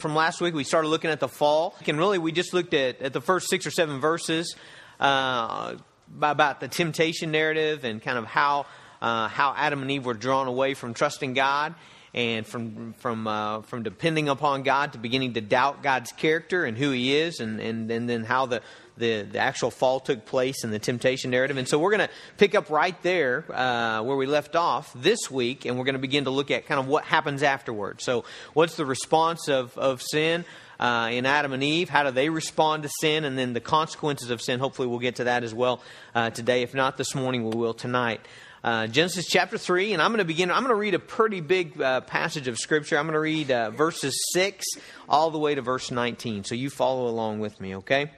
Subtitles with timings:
[0.00, 1.76] From last week, we started looking at the fall.
[1.86, 4.56] And really, we just looked at, at the first six or seven verses
[4.98, 5.76] uh,
[6.22, 8.64] about the temptation narrative and kind of how,
[9.02, 11.74] uh, how Adam and Eve were drawn away from trusting God
[12.12, 16.76] and from, from, uh, from depending upon God to beginning to doubt God's character and
[16.76, 18.62] who He is, and, and, and then how the,
[18.96, 21.56] the, the actual fall took place in the temptation narrative.
[21.56, 25.30] And so we're going to pick up right there uh, where we left off this
[25.30, 28.00] week, and we're going to begin to look at kind of what happens afterward.
[28.00, 28.24] So,
[28.54, 30.44] what's the response of, of sin?
[30.78, 31.90] Uh, in Adam and Eve.
[31.90, 33.26] How do they respond to sin?
[33.26, 34.60] And then the consequences of sin.
[34.60, 35.82] Hopefully, we'll get to that as well
[36.14, 36.62] uh, today.
[36.62, 38.22] If not this morning, we will tonight.
[38.62, 40.50] Uh, Genesis chapter 3, and I'm going to begin.
[40.50, 42.98] I'm going to read a pretty big uh, passage of Scripture.
[42.98, 44.66] I'm going to read uh, verses 6
[45.08, 46.44] all the way to verse 19.
[46.44, 48.10] So you follow along with me, okay?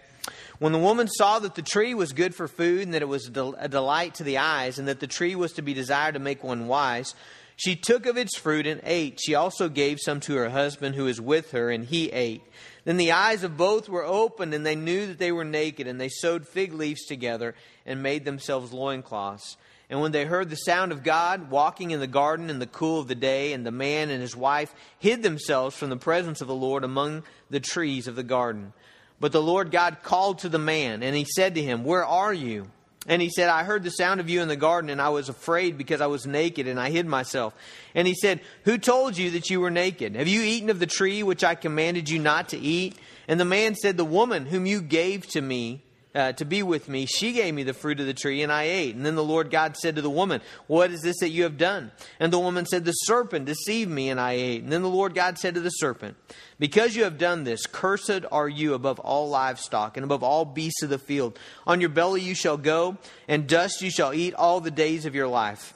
[0.58, 3.28] When the woman saw that the tree was good for food, and that it was
[3.28, 6.42] a delight to the eyes, and that the tree was to be desired to make
[6.42, 7.14] one wise,
[7.54, 9.20] she took of its fruit and ate.
[9.24, 12.42] She also gave some to her husband who was with her, and he ate.
[12.84, 16.00] Then the eyes of both were opened, and they knew that they were naked, and
[16.00, 17.54] they sewed fig leaves together
[17.86, 19.56] and made themselves loincloths.
[19.92, 23.00] And when they heard the sound of God walking in the garden in the cool
[23.00, 26.48] of the day, and the man and his wife hid themselves from the presence of
[26.48, 28.72] the Lord among the trees of the garden.
[29.20, 32.32] But the Lord God called to the man, and he said to him, Where are
[32.32, 32.70] you?
[33.06, 35.28] And he said, I heard the sound of you in the garden, and I was
[35.28, 37.54] afraid because I was naked, and I hid myself.
[37.94, 40.16] And he said, Who told you that you were naked?
[40.16, 42.96] Have you eaten of the tree which I commanded you not to eat?
[43.28, 45.82] And the man said, The woman whom you gave to me
[46.14, 48.64] uh, to be with me, she gave me the fruit of the tree, and I
[48.64, 48.94] ate.
[48.94, 51.56] And then the Lord God said to the woman, What is this that you have
[51.56, 51.90] done?
[52.20, 54.62] And the woman said, The serpent deceived me, and I ate.
[54.62, 56.16] And then the Lord God said to the serpent,
[56.58, 60.82] Because you have done this, cursed are you above all livestock, and above all beasts
[60.82, 61.38] of the field.
[61.66, 65.14] On your belly you shall go, and dust you shall eat all the days of
[65.14, 65.74] your life.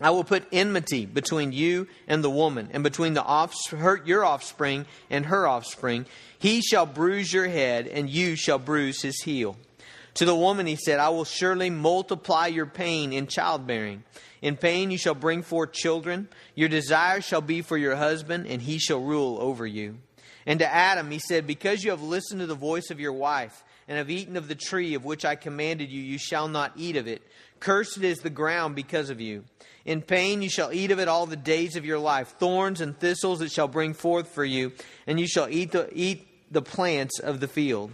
[0.00, 4.86] I will put enmity between you and the woman, and between the offspring, your offspring
[5.10, 6.06] and her offspring.
[6.38, 9.56] He shall bruise your head, and you shall bruise his heel.
[10.14, 14.02] To the woman he said, I will surely multiply your pain in childbearing.
[14.42, 16.28] In pain you shall bring forth children.
[16.54, 19.98] Your desire shall be for your husband, and he shall rule over you.
[20.46, 23.62] And to Adam he said, Because you have listened to the voice of your wife,
[23.86, 26.96] and have eaten of the tree of which I commanded you, you shall not eat
[26.96, 27.22] of it.
[27.58, 29.44] Cursed is the ground because of you.
[29.84, 32.34] In pain you shall eat of it all the days of your life.
[32.38, 34.72] Thorns and thistles it shall bring forth for you,
[35.06, 37.92] and you shall eat the, eat the plants of the field.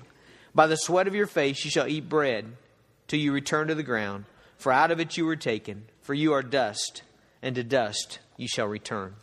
[0.54, 2.47] By the sweat of your face you shall eat bread
[3.08, 4.24] till you return to the ground,
[4.56, 7.02] for out of it you were taken, for you are dust,
[7.42, 9.14] and to dust you shall return.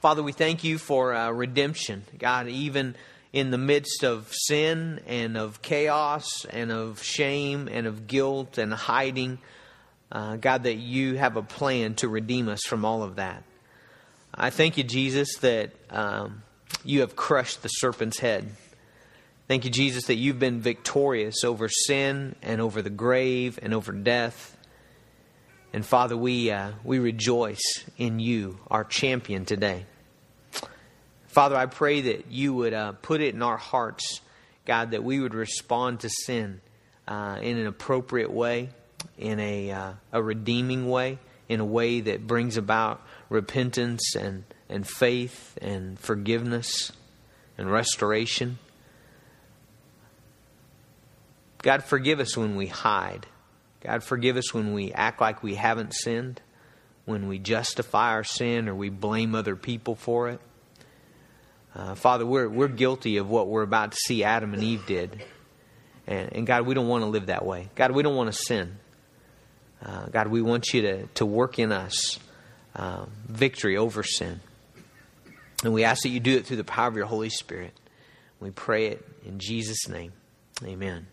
[0.00, 2.04] Father, we thank you for uh, redemption.
[2.18, 2.94] God, even
[3.32, 8.72] in the midst of sin and of chaos and of shame and of guilt and
[8.72, 9.38] hiding,
[10.10, 13.42] uh, God, that you have a plan to redeem us from all of that.
[14.34, 16.42] I thank you, Jesus, that um,
[16.84, 18.48] you have crushed the serpent's head.
[19.48, 23.92] Thank you, Jesus, that you've been victorious over sin and over the grave and over
[23.92, 24.56] death.
[25.72, 29.86] And Father, we, uh, we rejoice in you, our champion today.
[31.26, 34.20] Father, I pray that you would uh, put it in our hearts,
[34.64, 36.60] God, that we would respond to sin
[37.06, 38.70] uh, in an appropriate way,
[39.18, 41.18] in a, uh, a redeeming way,
[41.48, 46.92] in a way that brings about repentance and and faith and forgiveness
[47.56, 48.58] and restoration.
[51.62, 53.26] God, forgive us when we hide.
[53.80, 56.40] God, forgive us when we act like we haven't sinned,
[57.04, 60.40] when we justify our sin or we blame other people for it.
[61.74, 65.22] Uh, Father, we're, we're guilty of what we're about to see Adam and Eve did.
[66.06, 67.70] And, and God, we don't want to live that way.
[67.74, 68.78] God, we don't want to sin.
[69.84, 72.18] Uh, God, we want you to, to work in us
[72.74, 74.40] uh, victory over sin.
[75.64, 77.72] And we ask that you do it through the power of your Holy Spirit.
[78.40, 80.12] We pray it in Jesus' name.
[80.64, 81.06] Amen.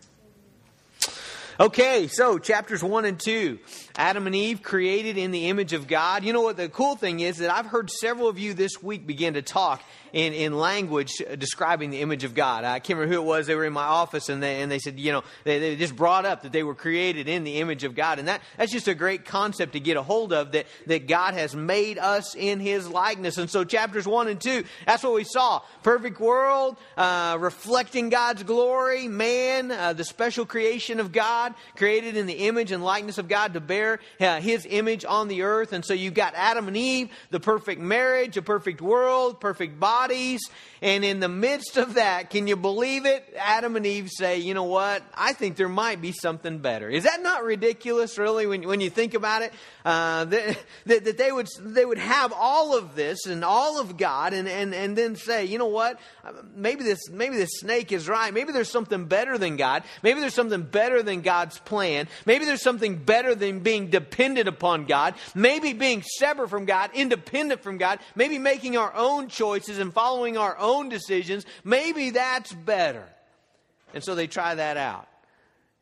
[1.58, 3.58] Okay, so chapters 1 and 2.
[3.96, 6.22] Adam and Eve created in the image of God.
[6.22, 9.06] You know what the cool thing is that I've heard several of you this week
[9.06, 12.64] begin to talk in, in language describing the image of God.
[12.64, 13.46] I can't remember who it was.
[13.46, 15.96] They were in my office and they, and they said, you know, they, they just
[15.96, 18.18] brought up that they were created in the image of God.
[18.18, 21.34] And that, that's just a great concept to get a hold of that, that God
[21.34, 23.38] has made us in his likeness.
[23.38, 25.62] And so chapters 1 and 2, that's what we saw.
[25.82, 32.26] Perfect world, uh, reflecting God's glory, man, uh, the special creation of God, created in
[32.26, 33.85] the image and likeness of God to bear
[34.20, 35.72] uh, his image on the earth.
[35.72, 40.40] And so you've got Adam and Eve, the perfect marriage, a perfect world, perfect bodies.
[40.82, 43.34] And in the midst of that, can you believe it?
[43.38, 45.02] Adam and Eve say, you know what?
[45.14, 46.90] I think there might be something better.
[46.90, 49.52] Is that not ridiculous, really, when, when you think about it?
[49.84, 54.34] Uh, that, that they, would, they would have all of this and all of God
[54.34, 55.98] and, and, and then say, you know what?
[56.54, 58.34] Maybe this, maybe this snake is right.
[58.34, 59.82] Maybe there's something better than God.
[60.02, 62.08] Maybe there's something better than God's plan.
[62.26, 65.14] Maybe there's something better than being dependent upon God.
[65.34, 67.98] Maybe being separate from God, independent from God.
[68.14, 71.44] Maybe making our own choices and following our own decisions.
[71.64, 73.04] Maybe that's better.
[73.94, 75.08] And so they try that out.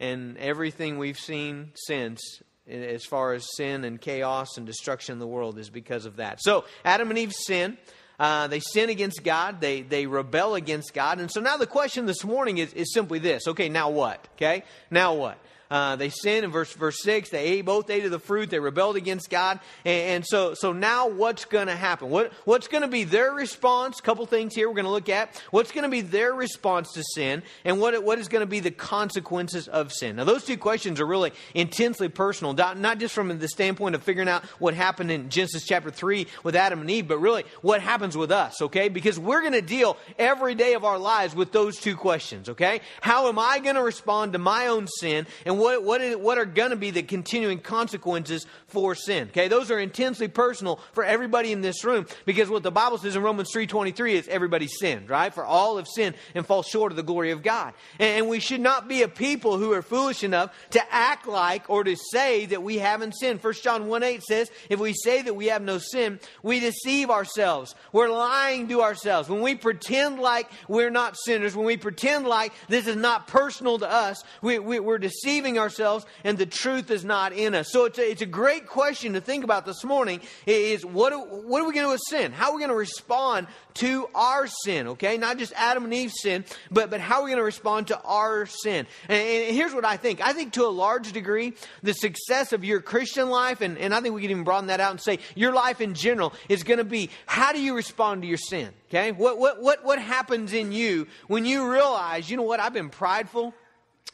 [0.00, 5.26] And everything we've seen since as far as sin and chaos and destruction in the
[5.26, 6.42] world is because of that.
[6.42, 7.78] So Adam and Eve sin.
[8.18, 9.60] Uh, they sin against God.
[9.60, 11.18] They, they rebel against God.
[11.18, 13.48] And so now the question this morning is, is simply this.
[13.48, 14.28] Okay, now what?
[14.36, 15.38] Okay, now what?
[15.70, 17.30] Uh, they sinned in verse verse six.
[17.30, 18.50] They ate, both ate of the fruit.
[18.50, 22.10] They rebelled against God, and, and so so now what's going to happen?
[22.10, 23.98] What what's going to be their response?
[23.98, 25.40] A couple things here we're going to look at.
[25.50, 28.60] What's going to be their response to sin, and what what is going to be
[28.60, 30.16] the consequences of sin?
[30.16, 34.02] Now those two questions are really intensely personal, not, not just from the standpoint of
[34.02, 37.80] figuring out what happened in Genesis chapter three with Adam and Eve, but really what
[37.80, 38.60] happens with us.
[38.62, 42.48] Okay, because we're going to deal every day of our lives with those two questions.
[42.48, 46.16] Okay, how am I going to respond to my own sin, and what, what, is,
[46.16, 49.28] what are going to be the continuing consequences for sin.
[49.28, 53.16] Okay, those are intensely personal for everybody in this room because what the Bible says
[53.16, 55.32] in Romans 3.23 is everybody sinned, right?
[55.32, 57.74] For all have sinned and fall short of the glory of God.
[57.98, 61.84] And we should not be a people who are foolish enough to act like or
[61.84, 63.42] to say that we haven't sinned.
[63.42, 67.10] 1 John 1 8 says, if we say that we have no sin, we deceive
[67.10, 67.74] ourselves.
[67.92, 69.28] We're lying to ourselves.
[69.28, 73.78] When we pretend like we're not sinners, when we pretend like this is not personal
[73.78, 77.70] to us, we, we, we're deceiving ourselves and the truth is not in us.
[77.70, 81.12] So it's a, it's a great question to think about this morning is what,
[81.44, 82.32] what are we going to do with sin?
[82.32, 85.18] How are we going to respond to our sin, okay?
[85.18, 88.00] Not just Adam and Eve's sin, but, but how are we going to respond to
[88.02, 88.86] our sin?
[89.08, 90.20] And, and, here's what I think.
[90.20, 94.00] I think to a large degree, the success of your Christian life, and, and I
[94.00, 96.78] think we can even broaden that out and say your life in general is going
[96.78, 98.70] to be how do you respond to your sin?
[98.88, 99.12] Okay?
[99.12, 102.90] What, what, what, what happens in you when you realize, you know what, I've been
[102.90, 103.54] prideful,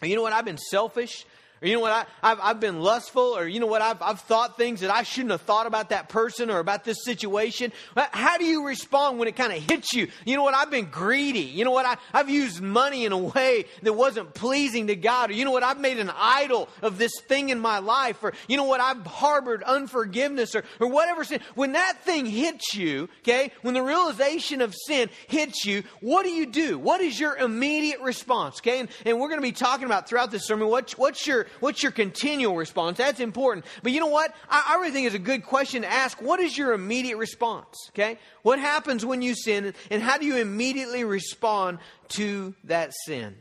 [0.09, 1.27] you know what, I've been selfish,
[1.63, 1.93] or you know what,
[2.23, 5.03] I, have I've been lustful, or you know what, I've, I've thought things that I
[5.03, 7.73] shouldn't have thought about that person or about this situation.
[7.97, 10.09] How do you respond when it kind of hits you?
[10.25, 11.41] You know what, I've been greedy.
[11.41, 15.31] You know what, I, I've used money in a way that wasn't pleasing to God.
[15.31, 18.23] Or you know what, I've made an idol of this thing in my life.
[18.25, 21.41] Or you know what, I've harbored unforgiveness or, or whatever sin.
[21.55, 26.31] When that thing hits you, okay, when the realization of sin hits you, what do
[26.31, 26.79] you do?
[26.79, 28.61] What is your immediate response?
[28.61, 31.47] Okay, and, and we're going to be talking about throughout this sermon, what, what's your
[31.59, 32.99] What's your continual response?
[32.99, 33.67] That's important.
[33.83, 34.35] But you know what?
[34.49, 36.23] I, I really think it's a good question to ask.
[36.23, 37.77] What is your immediate response?
[37.91, 38.19] Okay?
[38.43, 41.79] What happens when you sin, and how do you immediately respond
[42.11, 43.37] to that sin?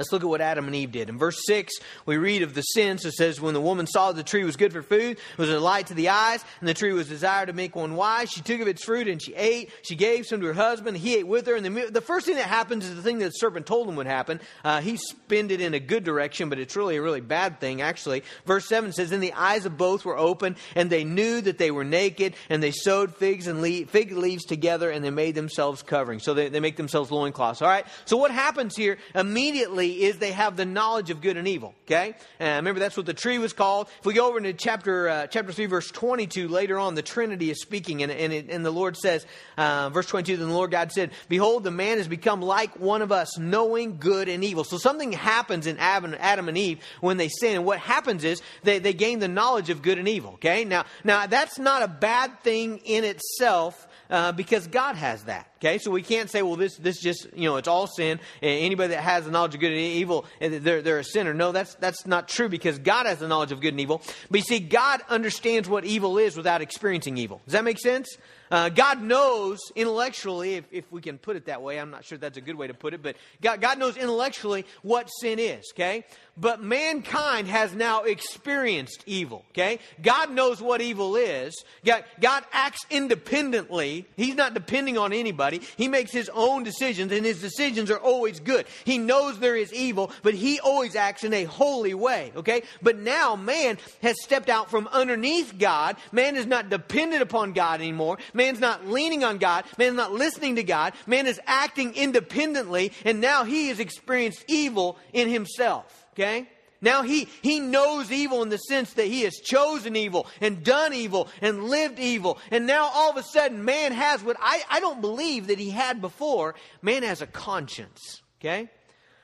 [0.00, 1.10] Let's look at what Adam and Eve did.
[1.10, 1.74] In verse 6,
[2.06, 3.04] we read of the sins.
[3.04, 5.60] It says, When the woman saw the tree was good for food, it was a
[5.60, 8.62] light to the eyes, and the tree was desired to make one wise, she took
[8.62, 9.70] of its fruit and she ate.
[9.82, 10.96] She gave some to her husband.
[10.96, 11.54] He ate with her.
[11.54, 13.96] And the, the first thing that happens is the thing that the serpent told him
[13.96, 14.40] would happen.
[14.64, 17.82] Uh, he spinned it in a good direction, but it's really a really bad thing,
[17.82, 18.24] actually.
[18.46, 21.70] Verse 7 says, Then the eyes of both were open, and they knew that they
[21.70, 25.82] were naked, and they sewed figs and le- fig leaves together, and they made themselves
[25.82, 26.20] covering.
[26.20, 27.60] So they, they make themselves loincloths.
[27.60, 27.84] All right?
[28.06, 31.74] So what happens here immediately is they have the knowledge of good and evil.
[31.86, 33.88] Okay, and remember that's what the tree was called.
[33.98, 37.50] If we go over into chapter uh, chapter three, verse twenty-two, later on, the Trinity
[37.50, 39.26] is speaking, and and, it, and the Lord says,
[39.58, 43.02] uh, verse twenty-two, then the Lord God said, "Behold, the man has become like one
[43.02, 47.16] of us, knowing good and evil." So something happens in Adam, Adam and Eve when
[47.16, 50.34] they sin, and what happens is they they gain the knowledge of good and evil.
[50.34, 55.49] Okay, now now that's not a bad thing in itself uh, because God has that.
[55.60, 58.18] Okay, so we can't say, well, this this just you know it's all sin.
[58.40, 61.34] Anybody that has the knowledge of good and evil, they're they're a sinner.
[61.34, 64.00] No, that's that's not true because God has the knowledge of good and evil.
[64.30, 67.42] But you see, God understands what evil is without experiencing evil.
[67.44, 68.16] Does that make sense?
[68.50, 72.18] Uh, God knows intellectually, if, if we can put it that way, I'm not sure
[72.18, 75.72] that's a good way to put it, but God, God knows intellectually what sin is,
[75.74, 76.04] okay?
[76.36, 79.78] But mankind has now experienced evil, okay?
[80.02, 81.62] God knows what evil is.
[81.84, 84.06] God, God acts independently.
[84.16, 85.49] He's not depending on anybody.
[85.58, 88.66] He makes his own decisions, and his decisions are always good.
[88.84, 92.62] He knows there is evil, but he always acts in a holy way, okay?
[92.82, 95.96] But now man has stepped out from underneath God.
[96.12, 98.18] Man is not dependent upon God anymore.
[98.34, 99.64] Man's not leaning on God.
[99.78, 100.94] Man's not listening to God.
[101.06, 106.06] Man is acting independently, and now he has experienced evil in himself.
[106.14, 106.48] Okay?
[106.82, 110.94] Now he, he knows evil in the sense that he has chosen evil and done
[110.94, 112.38] evil and lived evil.
[112.50, 115.70] And now all of a sudden, man has what I, I don't believe that he
[115.70, 116.54] had before.
[116.80, 118.22] Man has a conscience.
[118.40, 118.70] Okay?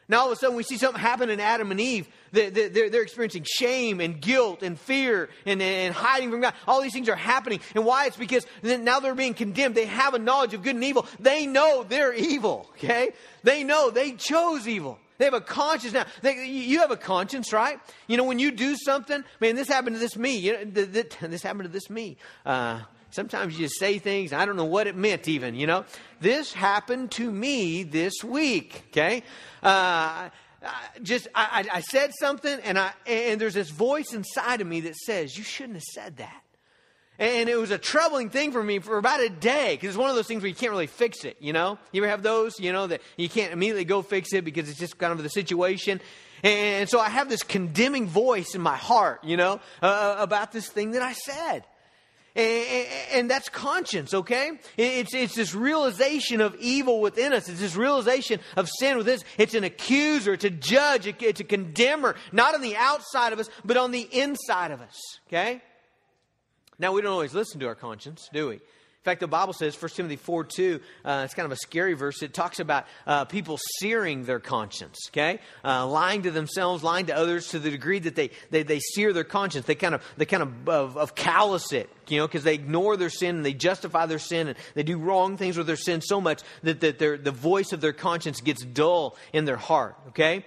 [0.08, 2.08] Now all of a sudden we see something happen in Adam and Eve.
[2.30, 6.54] They're, they're, they're experiencing shame and guilt and fear and, and hiding from God.
[6.68, 7.60] All these things are happening.
[7.75, 8.06] And why?
[8.06, 9.75] It's because now they're being condemned.
[9.75, 11.06] They have a knowledge of good and evil.
[11.18, 12.66] They know they're evil.
[12.72, 13.12] Okay?
[13.42, 14.98] They know they chose evil.
[15.18, 16.06] They have a conscience now.
[16.23, 17.78] They, you have a conscience, right?
[18.06, 20.37] You know, when you do something, man, this happened to this me.
[20.37, 22.16] You know, this happened to this me.
[22.44, 22.80] Uh,
[23.11, 25.85] sometimes you just say things, I don't know what it meant even, you know.
[26.20, 29.23] This happened to me this week, okay?
[29.62, 30.28] Uh,
[31.02, 34.96] just, I, I said something, and, I, and there's this voice inside of me that
[34.96, 36.42] says, You shouldn't have said that.
[37.18, 40.11] And it was a troubling thing for me for about a day because it's one
[40.11, 41.78] of those things where you can't really fix it, you know?
[41.92, 44.78] You ever have those, you know, that you can't immediately go fix it because it's
[44.78, 46.00] just kind of the situation.
[46.42, 50.52] And so I have this condemning voice in my heart, you know, uh, uh about
[50.52, 51.64] this thing that I said.
[52.37, 54.52] And, that's conscience, okay?
[54.76, 57.49] It's, it's this realization of evil within us.
[57.49, 59.25] It's this realization of sin within us.
[59.38, 63.49] It's an accuser, it's a judge, it's a condemner, not on the outside of us,
[63.64, 65.62] but on the inside of us, okay?
[66.78, 68.54] Now, we don't always listen to our conscience, do we?
[69.06, 71.95] In fact, the Bible says, 1 Timothy 4 2, uh, it's kind of a scary
[71.95, 72.23] verse.
[72.23, 75.38] It talks about uh, people searing their conscience, okay?
[75.64, 79.12] Uh, lying to themselves, lying to others to the degree that they, they, they sear
[79.12, 79.64] their conscience.
[79.64, 82.97] They kind of, they kind of, of, of callous it, you know, because they ignore
[82.97, 86.00] their sin and they justify their sin and they do wrong things with their sin
[86.00, 89.95] so much that, that their, the voice of their conscience gets dull in their heart,
[90.09, 90.45] okay?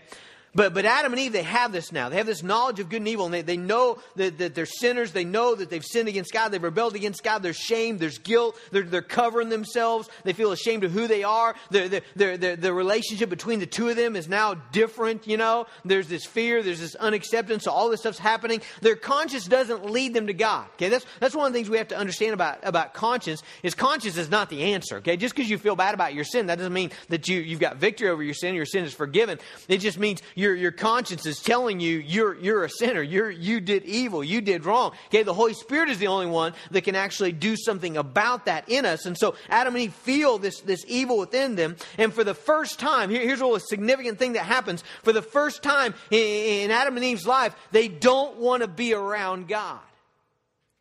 [0.55, 2.09] But, but Adam and Eve, they have this now.
[2.09, 4.65] They have this knowledge of good and evil, and they, they know that, that they're
[4.65, 5.11] sinners.
[5.11, 6.49] They know that they've sinned against God.
[6.49, 7.43] They've rebelled against God.
[7.43, 7.97] There's shame.
[7.99, 8.57] There's guilt.
[8.71, 10.09] They're, they're covering themselves.
[10.23, 11.55] They feel ashamed of who they are.
[11.69, 15.67] They're, they're, they're, the relationship between the two of them is now different, you know.
[15.85, 16.63] There's this fear.
[16.63, 17.65] There's this unacceptance.
[17.65, 18.61] So all this stuff's happening.
[18.81, 20.65] Their conscience doesn't lead them to God.
[20.75, 23.75] Okay, that's, that's one of the things we have to understand about, about conscience is
[23.75, 24.97] conscience is not the answer.
[24.97, 27.59] Okay, just because you feel bad about your sin, that doesn't mean that you, you've
[27.59, 28.55] got victory over your sin.
[28.55, 29.39] Your sin is forgiven.
[29.67, 33.01] It just means your, your conscience is telling you you're, you're a sinner.
[33.01, 34.23] You're, you did evil.
[34.23, 34.93] You did wrong.
[35.07, 38.69] Okay, the Holy Spirit is the only one that can actually do something about that
[38.69, 39.05] in us.
[39.05, 41.75] And so Adam and Eve feel this, this evil within them.
[41.97, 44.83] And for the first time, here, here's a significant thing that happens.
[45.03, 48.93] For the first time in, in Adam and Eve's life, they don't want to be
[48.93, 49.79] around God.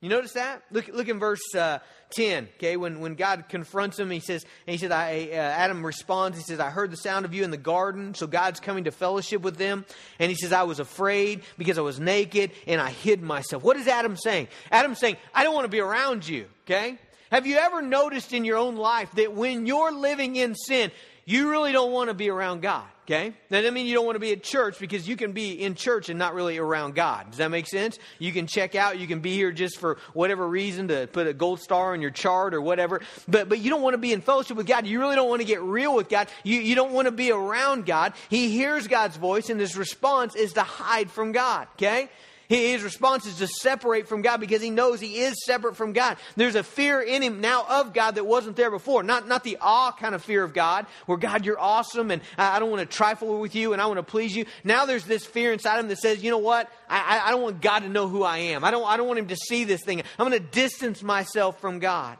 [0.01, 0.63] You notice that?
[0.71, 4.73] Look, look in verse uh, 10, okay, when, when God confronts him, he says, and
[4.73, 7.51] he said, I, uh, Adam responds, he says, I heard the sound of you in
[7.51, 9.85] the garden, so God's coming to fellowship with them.
[10.19, 13.63] And he says, I was afraid because I was naked and I hid myself.
[13.63, 14.49] What is Adam saying?
[14.71, 16.99] Adam's saying, I don't want to be around you, okay?
[17.31, 20.91] Have you ever noticed in your own life that when you're living in sin,
[21.27, 22.87] you really don't want to be around God?
[23.09, 23.33] Okay?
[23.49, 25.75] That doesn't mean you don't want to be at church because you can be in
[25.75, 27.31] church and not really around God.
[27.31, 27.99] Does that make sense?
[28.19, 31.33] You can check out, you can be here just for whatever reason to put a
[31.33, 33.01] gold star on your chart or whatever.
[33.27, 34.87] But but you don't want to be in fellowship with God.
[34.87, 36.29] You really don't want to get real with God.
[36.45, 38.13] You, you don't want to be around God.
[38.29, 41.67] He hears God's voice and his response is to hide from God.
[41.77, 42.11] Okay?
[42.49, 46.17] His response is to separate from God because he knows he is separate from God.
[46.35, 49.03] There's a fear in him now of God that wasn't there before.
[49.03, 52.59] Not, not the awe kind of fear of God, where God, you're awesome and I
[52.59, 54.47] don't want to trifle with you and I want to please you.
[54.65, 56.71] Now there's this fear inside him that says, you know what?
[56.89, 58.65] I, I don't want God to know who I am.
[58.65, 60.03] I don't, I don't want him to see this thing.
[60.19, 62.17] I'm going to distance myself from God.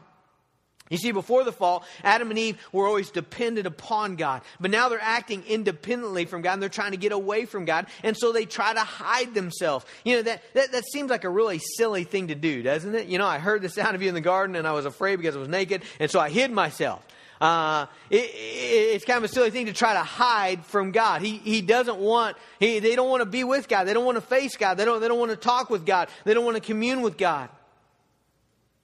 [0.89, 4.41] You see, before the fall, Adam and Eve were always dependent upon God.
[4.59, 7.85] But now they're acting independently from God and they're trying to get away from God.
[8.03, 9.85] And so they try to hide themselves.
[10.03, 13.07] You know, that, that, that seems like a really silly thing to do, doesn't it?
[13.07, 15.17] You know, I heard the sound of you in the garden and I was afraid
[15.17, 15.83] because I was naked.
[15.99, 17.05] And so I hid myself.
[17.39, 21.21] Uh, it, it, it's kind of a silly thing to try to hide from God.
[21.21, 23.83] He, he doesn't want, he, they don't want to be with God.
[23.85, 24.75] They don't want to face God.
[24.75, 26.09] They don't, they don't want to talk with God.
[26.25, 27.49] They don't want to commune with God.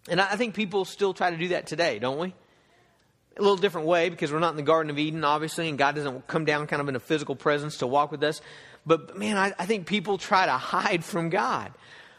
[0.08, 2.34] And I think people still try to do that today, don't we?
[3.38, 5.96] A little different way because we're not in the Garden of Eden, obviously, and God
[5.96, 8.42] doesn't come down kind of in a physical presence to walk with us.
[8.86, 11.74] But man, I, I think people try to hide from God.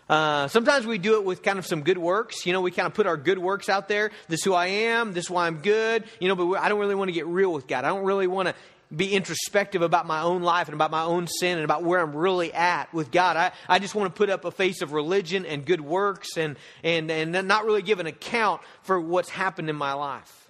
[0.09, 2.47] Uh, sometimes we do it with kind of some good works.
[2.47, 4.11] You know, we kind of put our good works out there.
[4.29, 5.13] This is who I am.
[5.13, 6.05] This is why I'm good.
[6.21, 7.85] You know, but I don't really want to get real with God.
[7.85, 8.55] I don't really want to
[8.95, 12.15] be introspective about my own life and about my own sin and about where I'm
[12.15, 13.37] really at with God.
[13.37, 16.57] I, I just want to put up a face of religion and good works and,
[16.85, 20.46] and, and not really give an account for what's happened in my life.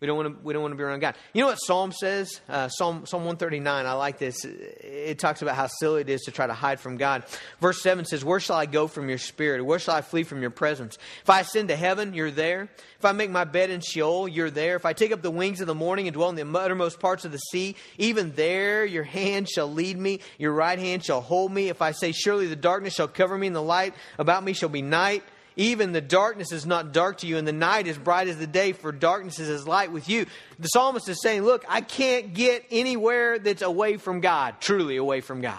[0.00, 0.44] We don't want to.
[0.44, 1.16] We don't want to be around God.
[1.32, 2.40] You know what Psalm says?
[2.48, 3.84] Uh, Psalm Psalm one thirty nine.
[3.84, 4.44] I like this.
[4.44, 7.24] It talks about how silly it is to try to hide from God.
[7.60, 9.64] Verse seven says, "Where shall I go from your spirit?
[9.64, 10.98] Where shall I flee from your presence?
[11.22, 12.68] If I ascend to heaven, you're there.
[12.96, 14.76] If I make my bed in Sheol, you're there.
[14.76, 17.24] If I take up the wings of the morning and dwell in the uttermost parts
[17.24, 20.20] of the sea, even there your hand shall lead me.
[20.38, 21.70] Your right hand shall hold me.
[21.70, 24.68] If I say, surely the darkness shall cover me, and the light about me shall
[24.68, 25.24] be night."
[25.58, 28.46] Even the darkness is not dark to you, and the night is bright as the
[28.46, 30.24] day, for darkness is as light with you.
[30.60, 35.20] The psalmist is saying, Look, I can't get anywhere that's away from God, truly away
[35.20, 35.58] from God.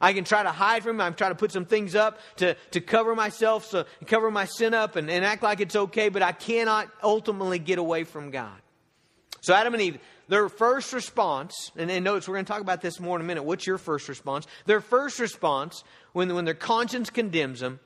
[0.00, 1.00] I can try to hide from him.
[1.00, 4.72] I'm trying to put some things up to, to cover myself, so cover my sin
[4.72, 8.56] up and, and act like it's okay, but I cannot ultimately get away from God.
[9.40, 9.98] So Adam and Eve,
[10.28, 13.26] their first response, and, and notice we're going to talk about this more in a
[13.26, 13.42] minute.
[13.42, 14.46] What's your first response?
[14.64, 17.80] Their first response, when, when their conscience condemns them,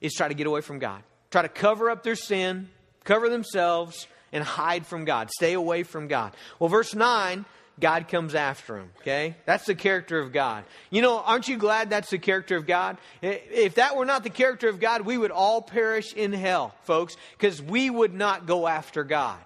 [0.00, 2.68] is try to get away from God, try to cover up their sin,
[3.04, 6.34] cover themselves, and hide from God, stay away from God.
[6.58, 7.44] Well, verse 9,
[7.80, 9.36] God comes after them, okay?
[9.46, 10.64] That's the character of God.
[10.90, 12.98] You know, aren't you glad that's the character of God?
[13.22, 17.16] If that were not the character of God, we would all perish in hell, folks,
[17.32, 19.38] because we would not go after God.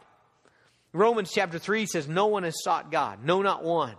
[0.92, 3.94] Romans chapter 3 says, No one has sought God, no, not one.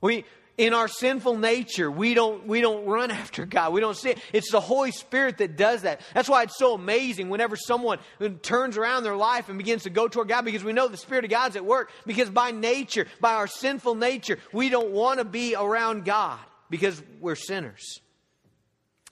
[0.00, 0.24] We,
[0.58, 3.72] in our sinful nature, we don't, we don't run after God.
[3.72, 4.18] We don't see it.
[4.32, 6.00] It's the Holy Spirit that does that.
[6.14, 9.90] That's why it's so amazing whenever someone uh, turns around their life and begins to
[9.90, 11.90] go toward God because we know the Spirit of God's at work.
[12.06, 16.38] Because by nature, by our sinful nature, we don't want to be around God
[16.70, 18.00] because we're sinners.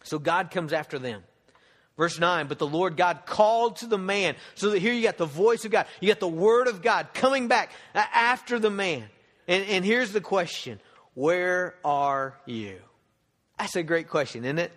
[0.03, 1.23] So God comes after them.
[1.97, 4.35] Verse 9, but the Lord God called to the man.
[4.57, 7.15] So that here you got the voice of God, you got the word of God
[7.15, 9.05] coming back uh, after the man.
[9.47, 10.81] And, and here's the question
[11.15, 12.79] where are you?
[13.59, 14.73] That's a great question, isn't it?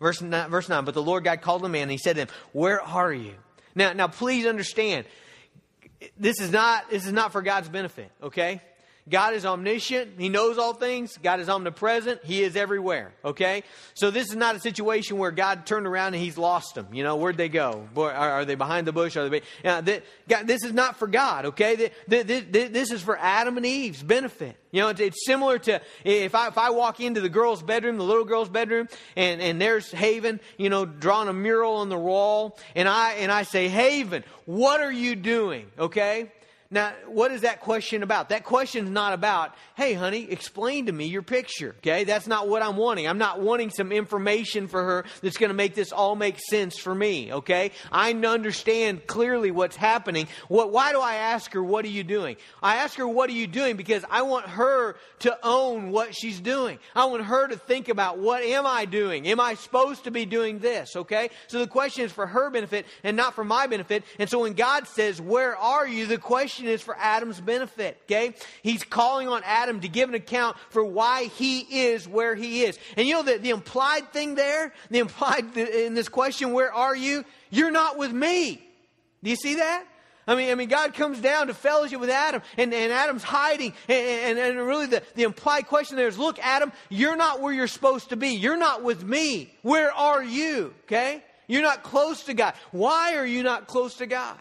[0.00, 2.22] Verse 9, verse 9 But the Lord God called the man and he said to
[2.22, 3.34] him, Where are you?
[3.74, 5.06] Now, now please understand,
[6.18, 8.60] this is not this is not for God's benefit, okay?
[9.08, 10.12] God is omniscient.
[10.16, 11.18] He knows all things.
[11.20, 12.24] God is omnipresent.
[12.24, 13.12] He is everywhere.
[13.24, 13.64] Okay?
[13.94, 16.86] So this is not a situation where God turned around and he's lost them.
[16.92, 17.88] You know, where'd they go?
[17.92, 19.16] Boy, are, are, they behind the bush?
[19.16, 21.46] Are they, God, this is not for God.
[21.46, 21.90] Okay?
[22.06, 24.56] this is for Adam and Eve's benefit.
[24.70, 27.98] You know, it's, it's, similar to if I, if I walk into the girl's bedroom,
[27.98, 31.98] the little girl's bedroom, and, and there's Haven, you know, drawing a mural on the
[31.98, 35.70] wall, and I, and I say, Haven, what are you doing?
[35.78, 36.30] Okay?
[36.72, 38.30] Now, what is that question about?
[38.30, 41.74] That question is not about, hey, honey, explain to me your picture.
[41.78, 42.04] Okay?
[42.04, 43.06] That's not what I'm wanting.
[43.06, 46.78] I'm not wanting some information for her that's going to make this all make sense
[46.78, 47.30] for me.
[47.30, 47.72] Okay?
[47.92, 50.28] I understand clearly what's happening.
[50.48, 52.36] What, why do I ask her, what are you doing?
[52.62, 53.76] I ask her, what are you doing?
[53.76, 56.78] Because I want her to own what she's doing.
[56.94, 59.28] I want her to think about, what am I doing?
[59.28, 60.96] Am I supposed to be doing this?
[60.96, 61.28] Okay?
[61.48, 64.04] So the question is for her benefit and not for my benefit.
[64.18, 66.06] And so when God says, where are you?
[66.06, 68.34] The question is for Adam's benefit, okay?
[68.62, 72.78] He's calling on Adam to give an account for why he is where he is.
[72.96, 76.96] And you know the, the implied thing there, the implied in this question, where are
[76.96, 77.24] you?
[77.50, 78.62] You're not with me.
[79.22, 79.84] Do you see that?
[80.26, 83.74] I mean, I mean, God comes down to fellowship with Adam, and, and Adam's hiding.
[83.88, 87.52] And, and, and, really, the, the implied question there is look, Adam, you're not where
[87.52, 88.28] you're supposed to be.
[88.28, 89.52] You're not with me.
[89.62, 90.74] Where are you?
[90.84, 91.24] Okay?
[91.48, 92.54] You're not close to God.
[92.70, 94.38] Why are you not close to God?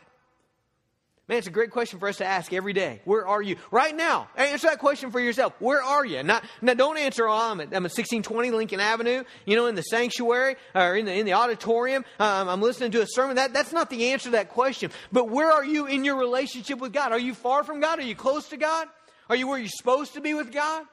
[1.31, 2.99] Man, it's a great question for us to ask every day.
[3.05, 3.55] Where are you?
[3.71, 5.53] Right now, answer that question for yourself.
[5.59, 6.21] Where are you?
[6.23, 9.75] Not, now, don't answer, oh, I'm, at, I'm at 1620 Lincoln Avenue, you know, in
[9.75, 12.03] the sanctuary or in the, in the auditorium.
[12.19, 13.37] Um, I'm listening to a sermon.
[13.37, 14.91] That, that's not the answer to that question.
[15.13, 17.13] But where are you in your relationship with God?
[17.13, 17.99] Are you far from God?
[17.99, 18.89] Are you close to God?
[19.29, 20.83] Are you where you're supposed to be with God?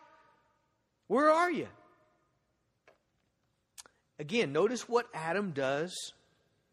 [1.08, 1.66] Where are you?
[4.20, 6.12] Again, notice what Adam does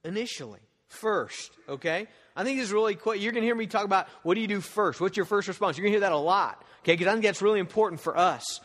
[0.04, 2.06] initially, first, okay?
[2.36, 3.22] I think this is really quick.
[3.22, 5.00] You're going to hear me talk about what do you do first?
[5.00, 5.78] What's your first response?
[5.78, 6.94] You're going to hear that a lot, okay?
[6.94, 8.60] Because I think that's really important for us.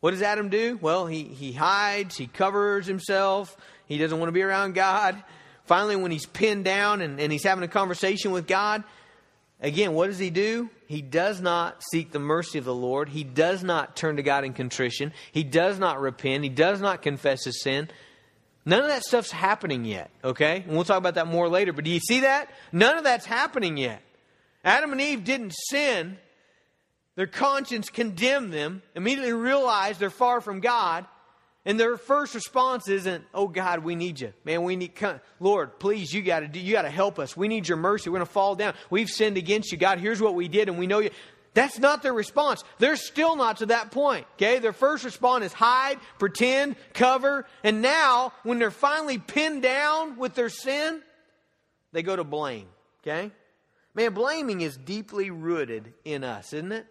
[0.00, 0.78] What does Adam do?
[0.82, 5.22] Well, he, he hides, he covers himself, he doesn't want to be around God.
[5.64, 8.84] Finally, when he's pinned down and, and he's having a conversation with God,
[9.60, 10.68] again, what does he do?
[10.88, 13.08] He does not seek the mercy of the Lord.
[13.08, 15.12] He does not turn to God in contrition.
[15.32, 16.44] He does not repent.
[16.44, 17.88] He does not confess his sin.
[18.66, 20.64] None of that stuff's happening yet, okay?
[20.66, 21.72] And we'll talk about that more later.
[21.72, 22.48] But do you see that?
[22.72, 24.00] None of that's happening yet.
[24.64, 26.16] Adam and Eve didn't sin.
[27.16, 31.06] Their conscience condemned them, immediately realized they're far from God,
[31.66, 34.64] and their first response isn't, "Oh God, we need you, man.
[34.64, 34.92] We need,
[35.40, 37.36] Lord, please, you got to you got to help us.
[37.36, 38.10] We need your mercy.
[38.10, 38.74] We're to fall down.
[38.90, 39.98] We've sinned against you, God.
[39.98, 41.10] Here's what we did, and we know you."
[41.54, 42.64] That's not their response.
[42.78, 44.26] They're still not to that point.
[44.34, 44.58] Okay?
[44.58, 50.34] Their first response is hide, pretend, cover, and now, when they're finally pinned down with
[50.34, 51.00] their sin,
[51.92, 52.66] they go to blame.
[53.02, 53.30] Okay?
[53.94, 56.86] Man, blaming is deeply rooted in us, isn't it?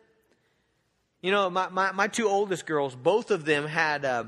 [1.21, 4.05] You know, my, my, my two oldest girls, both of them had.
[4.05, 4.23] Uh,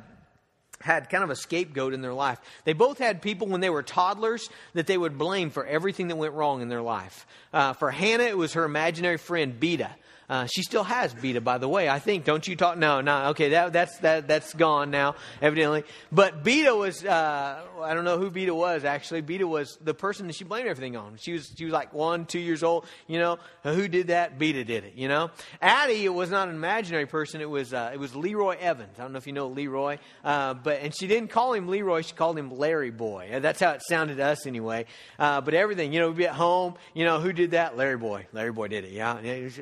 [0.81, 2.39] had kind of a scapegoat in their life.
[2.65, 6.17] They both had people when they were toddlers that they would blame for everything that
[6.17, 7.25] went wrong in their life.
[7.53, 9.89] Uh, for Hannah, it was her imaginary friend, Beta.
[10.29, 11.87] Uh, she still has Beta, by the way.
[11.87, 12.25] I think.
[12.25, 12.77] Don't you talk?
[12.77, 13.27] No, no.
[13.27, 15.83] Okay, that, that's that that's gone now, evidently.
[16.11, 17.05] But Beta was.
[17.05, 19.21] Uh, I don't know who Beta was actually.
[19.21, 21.17] Beta was the person that she blamed everything on.
[21.17, 22.85] She was she was like one, two years old.
[23.07, 24.39] You know who did that?
[24.39, 24.95] Beta did it.
[24.95, 25.29] You know,
[25.61, 27.41] Addie it was not an imaginary person.
[27.41, 28.99] It was uh, it was Leroy Evans.
[28.99, 32.01] I don't know if you know Leroy, uh, but and she didn't call him Leroy.
[32.01, 33.29] She called him Larry Boy.
[33.39, 34.85] That's how it sounded to us anyway.
[35.19, 36.75] Uh, but everything, you know, we'd be at home.
[36.95, 37.77] You know who did that?
[37.77, 38.25] Larry Boy.
[38.33, 38.91] Larry Boy did it.
[38.91, 39.19] Yeah,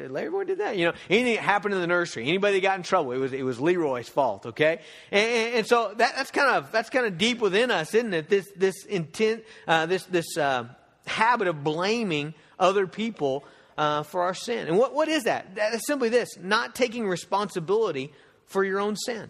[0.10, 0.78] Larry Boy did did that?
[0.78, 3.34] You know, anything that happened in the nursery, anybody that got in trouble, it was
[3.34, 4.46] it was Leroy's fault.
[4.46, 4.80] Okay,
[5.12, 8.14] and, and, and so that, that's kind of that's kind of deep within us, isn't
[8.14, 8.30] it?
[8.30, 10.66] This this intent, uh, this this uh,
[11.06, 13.46] habit of blaming other people
[13.78, 14.68] uh, for our sin.
[14.68, 15.56] And what what is that?
[15.56, 18.14] That's simply this: not taking responsibility
[18.46, 19.30] for your own sin.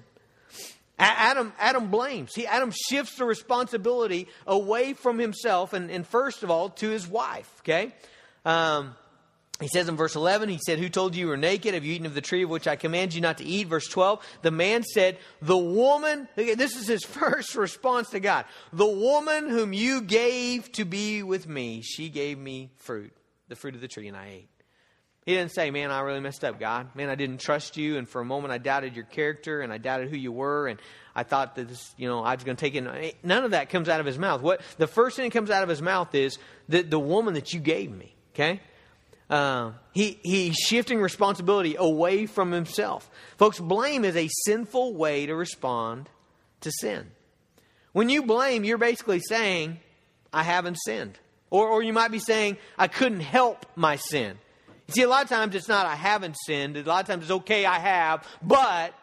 [1.00, 2.34] Adam, Adam blames.
[2.36, 7.08] He, Adam shifts the responsibility away from himself and, and first of all, to his
[7.08, 7.52] wife.
[7.62, 7.94] Okay?
[8.46, 8.96] Um,
[9.64, 11.74] he says in verse 11, he said, Who told you you were naked?
[11.74, 13.68] Have you eaten of the tree of which I command you not to eat?
[13.68, 18.88] Verse 12, the man said, The woman, this is his first response to God, the
[18.88, 23.14] woman whom you gave to be with me, she gave me fruit,
[23.48, 24.50] the fruit of the tree, and I ate.
[25.26, 26.96] He didn't say, Man, I really messed up, God.
[26.96, 29.78] Man, I didn't trust you, and for a moment I doubted your character, and I
[29.78, 30.82] doubted who you were, and
[31.16, 33.24] I thought that this, you know, I was going to take it.
[33.24, 34.42] None of that comes out of his mouth.
[34.42, 36.38] What the first thing that comes out of his mouth is
[36.70, 38.60] that the woman that you gave me, okay?
[39.30, 43.10] Uh, he, he's shifting responsibility away from himself.
[43.38, 46.10] Folks, blame is a sinful way to respond
[46.62, 47.12] to sin.
[47.94, 49.80] When you blame, you're basically saying,
[50.32, 51.18] I haven't sinned.
[51.50, 54.38] Or, or you might be saying, I couldn't help my sin.
[54.88, 56.76] You see, a lot of times it's not I haven't sinned.
[56.76, 58.94] A lot of times it's okay, I have, but,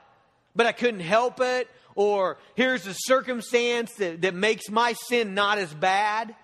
[0.54, 1.68] but I couldn't help it.
[1.94, 6.34] Or here's the circumstance that, that makes my sin not as bad,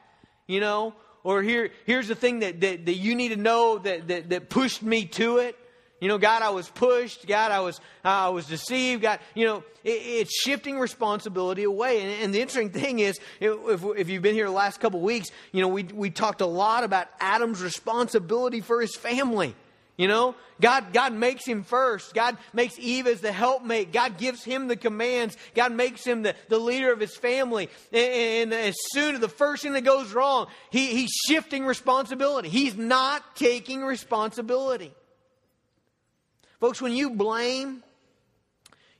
[0.46, 0.94] you know?
[1.26, 4.48] Or here, here's the thing that, that, that you need to know that, that, that
[4.48, 5.58] pushed me to it.
[6.00, 7.26] You know, God, I was pushed.
[7.26, 9.02] God, I was, I was deceived.
[9.02, 12.00] God, you know, it, it's shifting responsibility away.
[12.00, 15.32] And, and the interesting thing is, if, if you've been here the last couple weeks,
[15.50, 19.56] you know, we, we talked a lot about Adam's responsibility for his family.
[19.96, 22.12] You know, God, God makes him first.
[22.12, 23.92] God makes Eve as the helpmate.
[23.92, 25.36] God gives him the commands.
[25.54, 27.70] God makes him the, the leader of his family.
[27.92, 32.50] And, and as soon as the first thing that goes wrong, he, he's shifting responsibility.
[32.50, 34.92] He's not taking responsibility.
[36.60, 37.82] Folks, when you blame,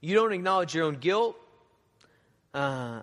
[0.01, 1.37] you don't acknowledge your own guilt.
[2.55, 3.03] Uh,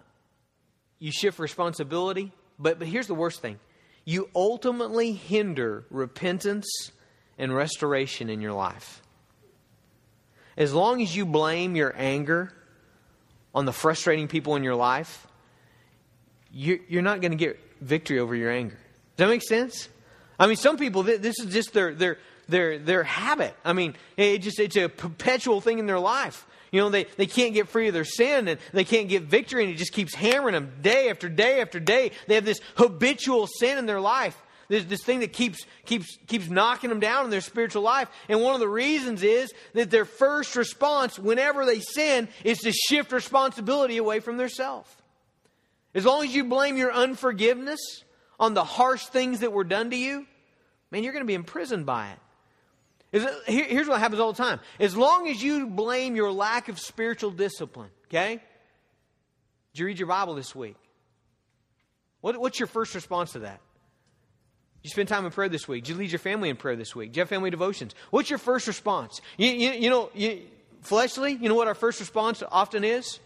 [0.98, 2.32] you shift responsibility.
[2.58, 3.60] But, but here's the worst thing
[4.04, 6.92] you ultimately hinder repentance
[7.38, 9.02] and restoration in your life.
[10.56, 12.54] As long as you blame your anger
[13.56, 15.28] on the frustrating people in your life,
[16.52, 18.78] you're not going to get victory over your anger.
[19.18, 19.90] Does that make sense?
[20.40, 22.18] I mean, some people, this is just their, their,
[22.48, 23.56] their, their habit.
[23.64, 26.46] I mean, it just, it's a perpetual thing in their life.
[26.72, 29.64] You know, they, they can't get free of their sin and they can't get victory,
[29.64, 32.12] and it just keeps hammering them day after day after day.
[32.28, 34.40] They have this habitual sin in their life.
[34.74, 38.10] There's this thing that keeps, keeps, keeps knocking them down in their spiritual life.
[38.28, 42.72] And one of the reasons is that their first response whenever they sin is to
[42.72, 44.90] shift responsibility away from themselves.
[45.94, 48.04] As long as you blame your unforgiveness
[48.40, 50.26] on the harsh things that were done to you,
[50.90, 52.12] man, you're going to be imprisoned by
[53.12, 53.44] it.
[53.46, 54.60] Here's what happens all the time.
[54.80, 58.42] As long as you blame your lack of spiritual discipline, okay?
[59.74, 60.78] Did you read your Bible this week?
[62.22, 63.62] What, what's your first response to that?
[64.84, 65.86] You spend time in prayer this week?
[65.86, 67.14] Did you lead your family in prayer this week?
[67.14, 67.96] Do you have family devotions?
[68.12, 69.22] What's your first response?
[69.38, 70.42] You, you, you know, you,
[70.82, 73.20] fleshly, you know what our first response often is?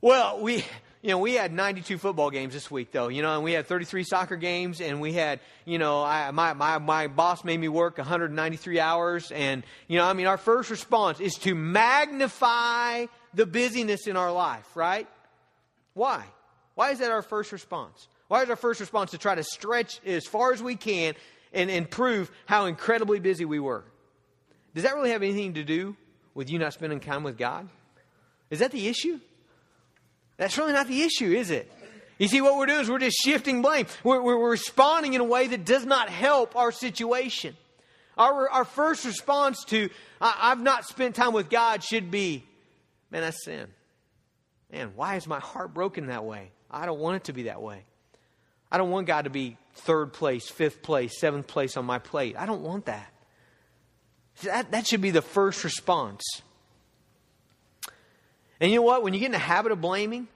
[0.00, 0.64] Well, we,
[1.02, 3.66] you know, we had 92 football games this week, though, you know, and we had
[3.66, 7.68] 33 soccer games, and we had, you know, I, my, my, my boss made me
[7.68, 13.44] work 193 hours, and, you know, I mean, our first response is to magnify the
[13.44, 15.08] busyness in our life, right?
[15.94, 16.24] Why?
[16.74, 18.08] Why is that our first response?
[18.28, 21.14] Why is our first response to try to stretch as far as we can
[21.52, 23.84] and, and prove how incredibly busy we were?
[24.74, 25.96] Does that really have anything to do
[26.34, 27.68] with you not spending time with God?
[28.50, 29.20] Is that the issue?
[30.36, 31.70] That's really not the issue, is it?
[32.18, 33.86] You see, what we're doing is we're just shifting blame.
[34.02, 37.56] We're, we're, responding in a way that does not help our situation.
[38.16, 42.44] Our, our first response to, I, have not spent time with God, should be,
[43.10, 43.66] man, that's sin.
[44.72, 46.52] Man, why is my heart broken that way?
[46.70, 47.84] I don't want it to be that way.
[48.70, 52.36] I don't want God to be third place, fifth place, seventh place on my plate.
[52.38, 53.12] I don't want that.
[54.42, 56.24] That, that should be the first response.
[58.60, 59.02] And you know what?
[59.02, 60.28] When you get in the habit of blaming,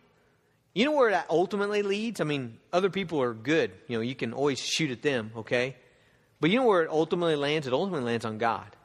[0.74, 2.20] you know where that ultimately leads?
[2.20, 3.72] I mean, other people are good.
[3.88, 5.76] You know, you can always shoot at them, okay?
[6.40, 7.66] But you know where it ultimately lands?
[7.66, 8.76] It ultimately lands on God.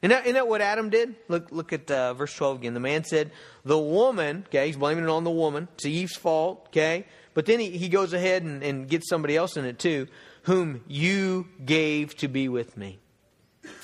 [0.00, 1.14] Isn't that, isn't that what Adam did?
[1.28, 2.74] Look, look at uh, verse 12 again.
[2.74, 3.30] The man said,
[3.64, 5.68] The woman, okay, he's blaming it on the woman.
[5.74, 7.06] It's Eve's fault, okay?
[7.34, 10.08] But then he, he goes ahead and, and gets somebody else in it too,
[10.42, 12.98] whom you gave to be with me.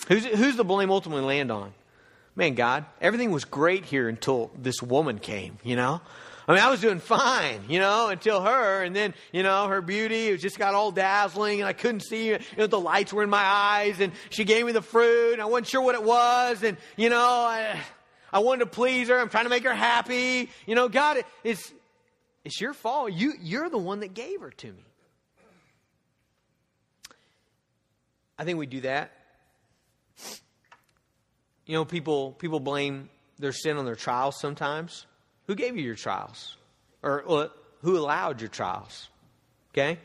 [0.09, 1.73] Who's, who's the blame ultimately land on?
[2.35, 6.01] Man, God, everything was great here until this woman came, you know?
[6.47, 9.83] I mean, I was doing fine, you know, until her, and then, you know, her
[9.83, 13.23] beauty, it just got all dazzling, and I couldn't see, you know, the lights were
[13.23, 16.03] in my eyes, and she gave me the fruit, and I wasn't sure what it
[16.03, 17.79] was, and, you know, I,
[18.33, 20.49] I wanted to please her, I'm trying to make her happy.
[20.67, 21.71] You know, God, it's,
[22.49, 23.13] it's your fault.
[23.13, 24.85] You, you're the one that gave her to me.
[28.39, 29.13] I think we do that.
[31.67, 35.05] You know, people, people blame their sin on their trials sometimes.
[35.47, 36.57] Who gave you your trials?
[37.03, 37.51] Or
[37.83, 39.11] who allowed your trials?
[39.75, 39.99] Okay?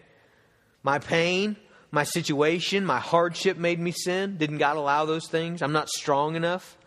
[0.84, 1.56] My pain,
[1.92, 4.36] my situation, my hardship made me sin.
[4.38, 5.62] Didn't God allow those things?
[5.62, 6.78] I'm not strong enough.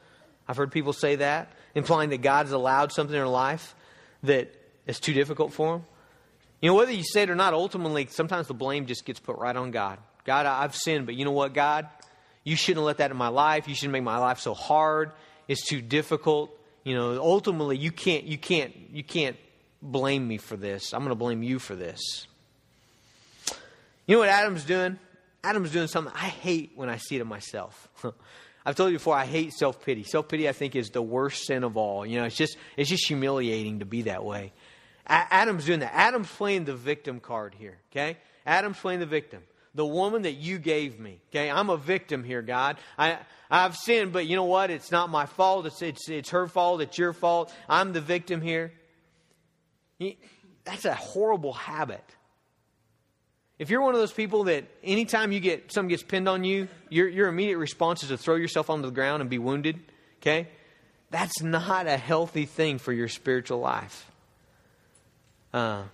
[0.47, 3.75] I've heard people say that, implying that God has allowed something in their life
[4.23, 4.53] that
[4.87, 5.87] is too difficult for them.
[6.61, 9.37] You know, whether you say it or not, ultimately, sometimes the blame just gets put
[9.37, 9.99] right on God.
[10.25, 11.89] God, I've sinned, but you know what, God?
[12.45, 13.69] You shouldn't let that in my life.
[13.69, 15.13] You shouldn't make my life so hard.
[15.49, 16.51] It's too difficult.
[16.85, 19.37] You know, ultimately you can't you can't you can't
[19.83, 20.95] blame me for this.
[20.95, 22.27] I'm going to blame you for this.
[24.07, 24.99] You know what Adam's doing?
[25.43, 27.89] Adam's doing something I hate when I see it in myself.
[28.67, 30.03] I've told you before, I hate self pity.
[30.03, 32.05] Self pity, I think, is the worst sin of all.
[32.05, 34.53] You know, it's just it's just humiliating to be that way.
[35.07, 35.95] Adam's doing that.
[35.95, 37.79] Adam's playing the victim card here.
[37.93, 39.43] Okay, Adam's playing the victim
[39.77, 41.21] the woman that you gave me.
[41.31, 42.79] Okay, I'm a victim here, God.
[42.99, 43.19] I,
[43.51, 44.71] I've sinned, but you know what?
[44.71, 45.67] It's not my fault.
[45.67, 46.81] It's, it's, it's her fault.
[46.81, 47.53] It's your fault.
[47.69, 48.73] I'm the victim here.
[50.65, 52.03] That's a horrible habit.
[53.59, 56.69] If you're one of those people that anytime you get something gets pinned on you,
[56.89, 59.79] your, your immediate response is to throw yourself onto the ground and be wounded,
[60.21, 60.49] okay?
[61.11, 64.11] That's not a healthy thing for your spiritual life.
[65.53, 65.85] Uh,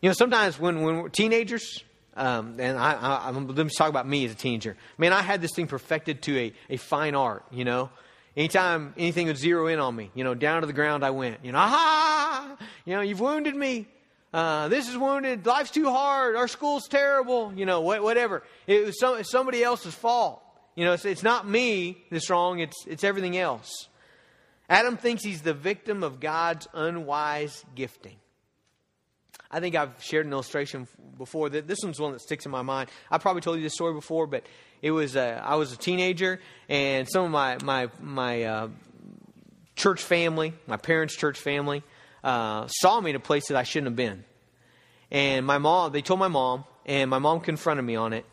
[0.00, 1.82] you know, sometimes when, when we're teenagers,
[2.16, 4.76] um, and I, I, let me talk about me as a teenager.
[4.98, 7.90] Man, I had this thing perfected to a, a fine art, you know.
[8.36, 11.44] Anytime anything would zero in on me, you know, down to the ground I went.
[11.44, 13.86] You know, ah, you know, you've wounded me.
[14.32, 15.46] Uh, this is wounded.
[15.46, 16.34] Life's too hard.
[16.34, 17.52] Our school's terrible.
[17.54, 18.42] You know, whatever.
[18.66, 20.42] It was some, somebody else's fault.
[20.74, 22.58] You know, it's, it's not me that's wrong.
[22.58, 23.88] It's it's everything else.
[24.68, 28.16] Adam thinks he's the victim of God's unwise gifting.
[29.54, 31.48] I think I've shared an illustration before.
[31.48, 32.90] This one's one that sticks in my mind.
[33.08, 34.42] I probably told you this story before, but
[34.82, 38.68] it was uh, I was a teenager, and some of my my my uh,
[39.76, 41.84] church family, my parents' church family,
[42.24, 44.24] uh, saw me in a place that I shouldn't have been.
[45.12, 48.26] And my mom, they told my mom, and my mom confronted me on it.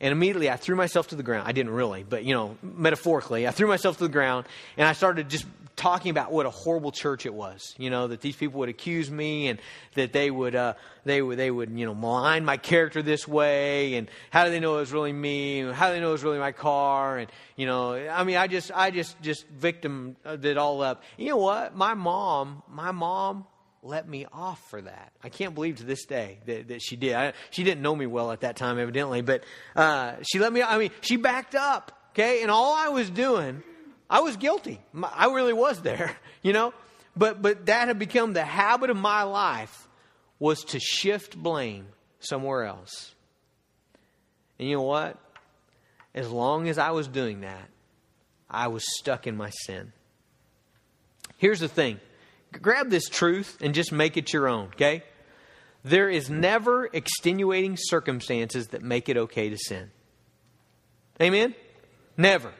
[0.00, 1.46] And immediately I threw myself to the ground.
[1.46, 4.46] I didn't really, but you know, metaphorically, I threw myself to the ground
[4.78, 5.44] and I started just
[5.76, 7.74] talking about what a horrible church it was.
[7.78, 9.60] You know that these people would accuse me, and
[9.94, 13.94] that they would uh, they would they would you know malign my character this way,
[13.94, 15.60] and how do they know it was really me?
[15.60, 17.18] How do they know it was really my car?
[17.18, 21.02] And you know, I mean, I just I just just victim it all up.
[21.16, 21.76] You know what?
[21.76, 23.46] My mom, my mom
[23.82, 25.12] let me off for that.
[25.22, 27.14] I can't believe to this day that, that she did.
[27.14, 29.44] I, she didn't know me well at that time, evidently, but
[29.76, 30.62] uh, she let me.
[30.62, 31.92] I mean, she backed up.
[32.12, 33.64] Okay, and all I was doing
[34.08, 34.80] I was guilty.
[35.02, 36.72] I really was there, you know?
[37.16, 39.88] But, but that had become the habit of my life
[40.38, 41.86] was to shift blame
[42.18, 43.14] somewhere else.
[44.58, 45.18] And you know what?
[46.14, 47.68] As long as I was doing that,
[48.48, 49.92] I was stuck in my sin.
[51.36, 52.00] Here's the thing
[52.52, 55.02] grab this truth and just make it your own, okay?
[55.82, 59.90] There is never extenuating circumstances that make it okay to sin.
[61.20, 61.54] Amen?
[62.16, 62.52] Never.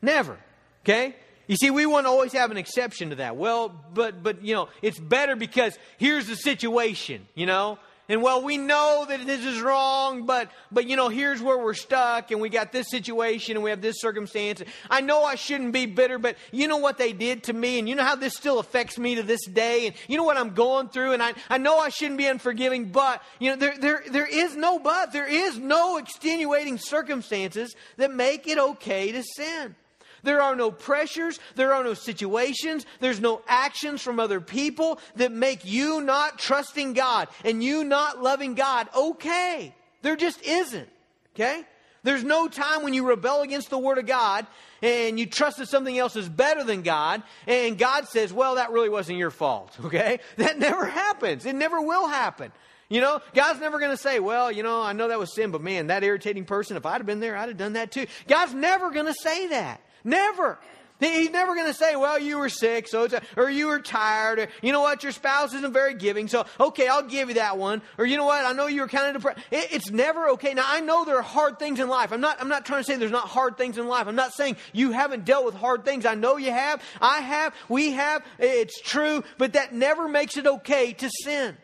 [0.00, 0.38] Never.
[0.84, 1.14] Okay?
[1.46, 3.36] You see, we want to always have an exception to that.
[3.36, 7.78] Well, but, but, you know, it's better because here's the situation, you know?
[8.08, 11.74] And well, we know that this is wrong, but, but, you know, here's where we're
[11.74, 14.62] stuck and we got this situation and we have this circumstance.
[14.90, 17.88] I know I shouldn't be bitter, but you know what they did to me and
[17.88, 20.54] you know how this still affects me to this day and you know what I'm
[20.54, 24.02] going through and I, I know I shouldn't be unforgiving, but, you know, there, there,
[24.10, 25.12] there is no but.
[25.12, 29.76] There is no extenuating circumstances that make it okay to sin.
[30.22, 31.38] There are no pressures.
[31.54, 32.86] There are no situations.
[33.00, 38.22] There's no actions from other people that make you not trusting God and you not
[38.22, 39.74] loving God okay.
[40.02, 40.88] There just isn't.
[41.34, 41.64] Okay?
[42.02, 44.46] There's no time when you rebel against the Word of God
[44.82, 48.70] and you trust that something else is better than God, and God says, well, that
[48.70, 50.20] really wasn't your fault, okay?
[50.36, 51.44] That never happens.
[51.44, 52.52] It never will happen.
[52.88, 55.52] You know, God's never going to say, well, you know, I know that was sin,
[55.52, 58.06] but man, that irritating person, if I'd have been there, I'd have done that too.
[58.26, 59.80] God's never going to say that.
[60.04, 60.58] Never.
[61.00, 64.48] He's never going to say, well, you were sick, so or you were tired, or
[64.60, 67.80] you know what, your spouse isn't very giving, so okay, I'll give you that one.
[67.96, 69.40] Or you know what, I know you were kind of depressed.
[69.50, 70.52] It, it's never okay.
[70.52, 72.12] Now, I know there are hard things in life.
[72.12, 74.08] I'm not, I'm not trying to say there's not hard things in life.
[74.08, 76.04] I'm not saying you haven't dealt with hard things.
[76.04, 76.82] I know you have.
[77.00, 77.54] I have.
[77.70, 78.22] We have.
[78.38, 79.24] It's true.
[79.38, 81.56] But that never makes it okay to sin.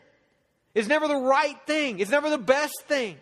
[0.73, 1.99] It's never the right thing.
[1.99, 3.17] It's never the best thing.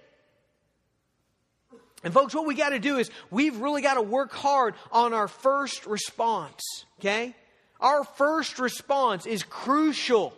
[2.03, 5.13] And folks, what we got to do is we've really got to work hard on
[5.13, 6.61] our first response,
[6.99, 7.35] okay?
[7.79, 10.33] Our first response is crucial.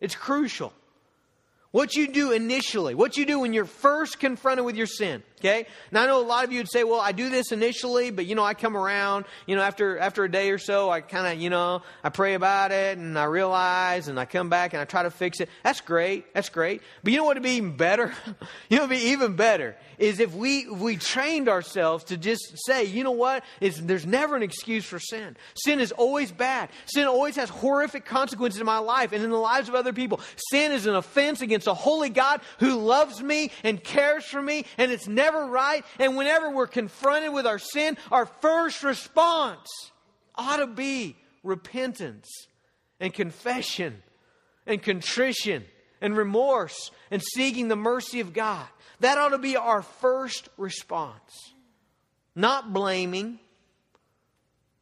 [0.00, 0.72] It's crucial.
[1.70, 5.22] What you do initially, what you do when you're first confronted with your sin.
[5.40, 5.66] Okay?
[5.92, 8.24] Now I know a lot of you would say, well, I do this initially, but
[8.24, 11.26] you know, I come around, you know, after after a day or so, I kind
[11.26, 14.80] of, you know, I pray about it and I realize and I come back and
[14.80, 15.50] I try to fix it.
[15.62, 16.32] That's great.
[16.32, 16.80] That's great.
[17.02, 18.14] But you know what would be even better?
[18.68, 22.84] you know be even better is if we if we trained ourselves to just say,
[22.84, 23.44] you know what?
[23.60, 25.36] There's never an excuse for sin.
[25.54, 26.70] Sin is always bad.
[26.86, 30.20] Sin always has horrific consequences in my life and in the lives of other people.
[30.50, 34.64] Sin is an offense against a holy God who loves me and cares for me,
[34.78, 35.84] and it's never never right.
[35.98, 39.68] And whenever we're confronted with our sin, our first response
[40.34, 42.28] ought to be repentance
[43.00, 44.02] and confession
[44.66, 45.64] and contrition
[46.00, 48.66] and remorse and seeking the mercy of God.
[49.00, 51.54] That ought to be our first response.
[52.34, 53.38] Not blaming.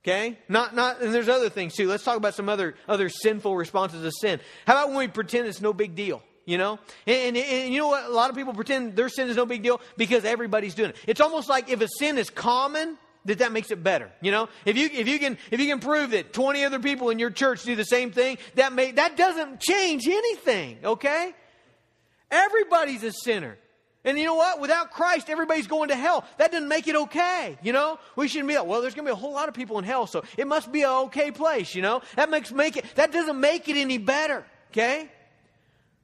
[0.04, 0.38] Okay?
[0.48, 1.88] Not not and there's other things too.
[1.88, 4.40] Let's talk about some other other sinful responses to sin.
[4.66, 6.22] How about when we pretend it's no big deal?
[6.44, 6.78] You know?
[7.06, 8.04] And, and, and, you know what?
[8.04, 10.96] A lot of people pretend their sin is no big deal because everybody's doing it.
[11.06, 14.10] It's almost like if a sin is common, that that makes it better.
[14.20, 14.48] You know?
[14.64, 17.30] If you, if you can, if you can prove that 20 other people in your
[17.30, 20.78] church do the same thing, that may, that doesn't change anything.
[20.84, 21.32] Okay?
[22.30, 23.58] Everybody's a sinner.
[24.04, 24.60] And you know what?
[24.60, 26.24] Without Christ, everybody's going to hell.
[26.38, 27.56] That doesn't make it okay.
[27.62, 29.78] You know, we shouldn't be well, there's going to be a whole lot of people
[29.78, 31.74] in hell, so it must be an okay place.
[31.74, 32.84] You know, that makes make it.
[32.96, 34.44] That doesn't make it any better.
[34.72, 35.08] Okay.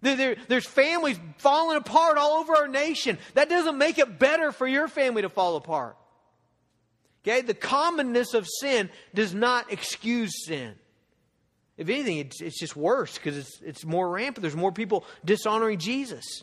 [0.00, 3.18] There, there's families falling apart all over our nation.
[3.34, 5.96] That doesn't make it better for your family to fall apart.
[7.24, 7.40] Okay?
[7.40, 10.74] The commonness of sin does not excuse sin.
[11.76, 14.42] If anything, it's, it's just worse because it's, it's more rampant.
[14.42, 16.42] There's more people dishonoring Jesus.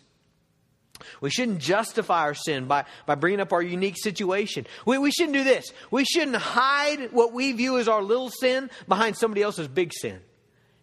[1.19, 4.65] We shouldn't justify our sin by, by bringing up our unique situation.
[4.85, 5.65] We, we shouldn't do this.
[5.91, 10.21] We shouldn't hide what we view as our little sin behind somebody else's big sin.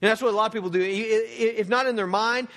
[0.03, 0.81] And that's what a lot of people do.
[0.83, 2.49] If not in their mind,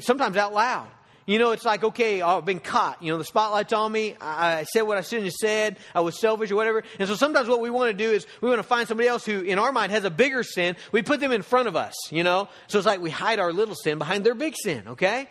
[0.00, 0.88] sometimes out loud.
[1.26, 3.02] You know, it's like, okay, I've been caught.
[3.02, 4.14] You know, the spotlight's on me.
[4.20, 5.78] I said what I shouldn't have said.
[5.94, 6.84] I was selfish or whatever.
[6.98, 9.24] And so sometimes what we want to do is we want to find somebody else
[9.24, 10.76] who, in our mind, has a bigger sin.
[10.92, 12.48] We put them in front of us, you know?
[12.66, 15.28] So it's like we hide our little sin behind their big sin, okay?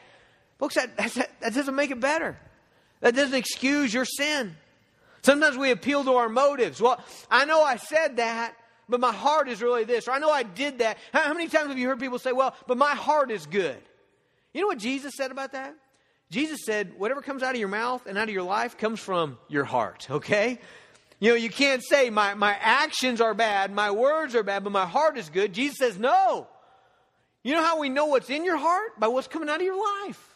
[0.58, 2.38] Folks, that, that, that doesn't make it better.
[3.02, 4.56] That doesn't excuse your sin.
[5.22, 6.82] Sometimes we appeal to our motives.
[6.82, 8.56] Well, I know I said that,
[8.90, 10.08] but my heart is really this.
[10.08, 10.98] Or I know I did that.
[11.12, 13.78] How, many times have you heard people say, well, but my heart is good?
[14.54, 15.76] You know what Jesus said about that?
[16.30, 19.38] Jesus said, whatever comes out of your mouth and out of your life comes from
[19.48, 20.60] your heart, okay?
[21.20, 24.72] You know, you can't say my, my actions are bad, my words are bad, but
[24.72, 25.54] my heart is good.
[25.54, 26.48] Jesus says, no.
[27.44, 29.00] You know how we know what's in your heart?
[29.00, 30.30] By what's coming out of your life.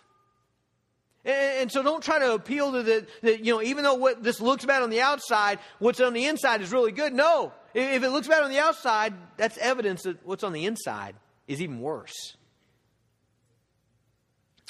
[1.26, 4.24] And, and so don't try to appeal to the, the, you know, even though what
[4.24, 7.14] this looks bad on the outside, what's on the inside is really good.
[7.14, 7.54] No.
[7.80, 11.13] If it looks bad on the outside, that's evidence that what's on the inside
[11.48, 12.36] is even worse.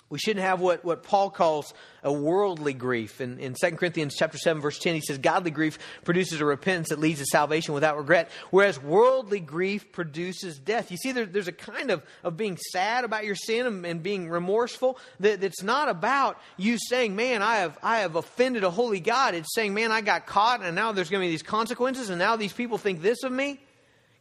[0.09, 3.19] We shouldn't have what, what Paul calls a worldly grief.
[3.19, 6.89] In, in 2 Corinthians chapter 7, verse 10, he says, Godly grief produces a repentance
[6.89, 10.91] that leads to salvation without regret, whereas worldly grief produces death.
[10.91, 14.01] You see, there, there's a kind of, of being sad about your sin and, and
[14.01, 18.69] being remorseful that, that's not about you saying, Man, I have, I have offended a
[18.69, 19.35] holy God.
[19.35, 22.17] It's saying, Man, I got caught and now there's going to be these consequences and
[22.17, 23.59] now these people think this of me.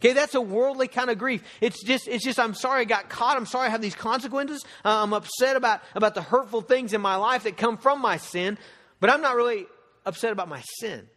[0.01, 1.43] Okay, that's a worldly kind of grief.
[1.61, 3.37] It's just, it's just, I'm sorry I got caught.
[3.37, 4.63] I'm sorry I have these consequences.
[4.85, 8.19] Uh, I'm upset about, about the hurtful things in my life that come from my
[8.19, 8.59] sin,
[9.01, 9.67] but I'm not really
[10.05, 11.09] upset about my sin.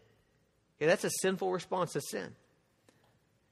[0.78, 2.34] Okay, that's a sinful response to sin.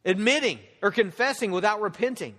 [0.05, 2.35] Admitting or confessing without repenting.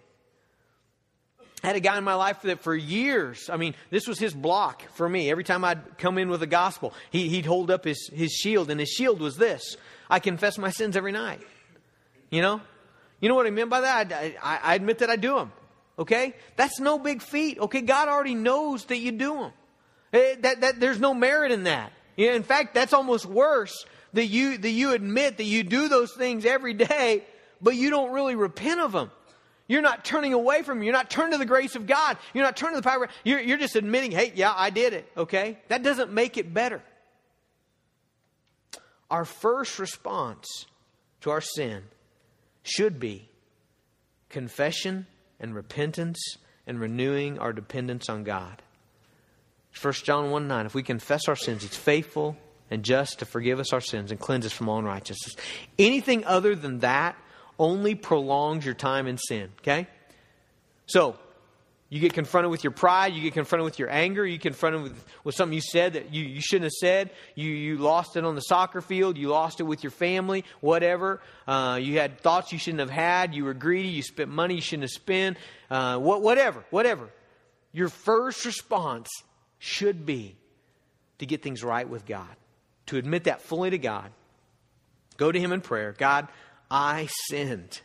[1.63, 4.33] I had a guy in my life that for years, I mean, this was his
[4.33, 5.31] block for me.
[5.31, 8.71] Every time I'd come in with the gospel, he, would hold up his, his shield,
[8.71, 9.77] and his shield was this
[10.09, 11.43] I confess my sins every night.
[12.31, 12.61] You know?
[13.21, 14.13] You know what I mean by that?
[14.13, 15.53] I, I, I admit that I do them.
[15.99, 16.35] Okay?
[16.57, 17.59] That's no big feat.
[17.59, 17.81] Okay?
[17.81, 19.53] God already knows that you do them.
[20.13, 21.93] Eh, that, that, there's no merit in that.
[22.17, 26.13] Yeah, In fact, that's almost worse that you, that you admit that you do those
[26.15, 27.25] things every day,
[27.61, 29.11] but you don't really repent of them.
[29.67, 30.85] You're not turning away from them.
[30.85, 32.17] You're not turning to the grace of God.
[32.33, 33.09] You're not turning to the power.
[33.23, 35.59] You're, you're just admitting, hey, yeah, I did it, okay?
[35.69, 36.83] That doesn't make it better.
[39.11, 40.47] Our first response
[41.21, 41.83] to our sin
[42.69, 43.29] should be
[44.29, 45.07] confession
[45.41, 48.63] and repentance and renewing our dependence on God.
[49.81, 52.37] 1 John 1 9, if we confess our sins, He's faithful
[52.71, 55.37] and just to forgive us our sins and cleanse us from all unrighteousness.
[55.79, 57.17] Anything other than that
[57.59, 59.87] only prolongs your time in sin, okay?
[60.87, 61.19] So,
[61.91, 65.05] you get confronted with your pride, you get confronted with your anger, you confronted with,
[65.25, 68.35] with something you said that you, you shouldn't have said, you, you lost it on
[68.35, 71.21] the soccer field, you lost it with your family, whatever.
[71.47, 74.61] Uh, you had thoughts you shouldn't have had, you were greedy, you spent money you
[74.61, 75.39] shouldn't have spent,
[75.71, 77.09] uh, what, whatever, whatever.
[77.73, 79.09] Your first response
[79.59, 80.37] should be
[81.19, 82.29] to get things right with God,
[82.87, 84.11] to admit that fully to God.
[85.17, 85.95] Go to Him in prayer.
[85.97, 86.29] God,
[86.71, 87.81] I sinned.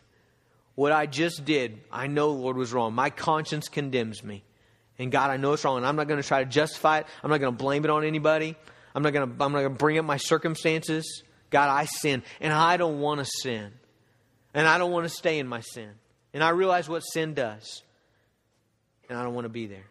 [0.75, 2.93] What I just did, I know, Lord, was wrong.
[2.93, 4.43] My conscience condemns me.
[4.97, 7.07] And God, I know it's wrong, and I'm not going to try to justify it.
[7.23, 8.55] I'm not going to blame it on anybody.
[8.95, 11.23] I'm not going to, I'm not going to bring up my circumstances.
[11.49, 13.71] God, I sin, and I don't want to sin.
[14.53, 15.89] And I don't want to stay in my sin.
[16.33, 17.81] And I realize what sin does.
[19.09, 19.85] And I don't want to be there.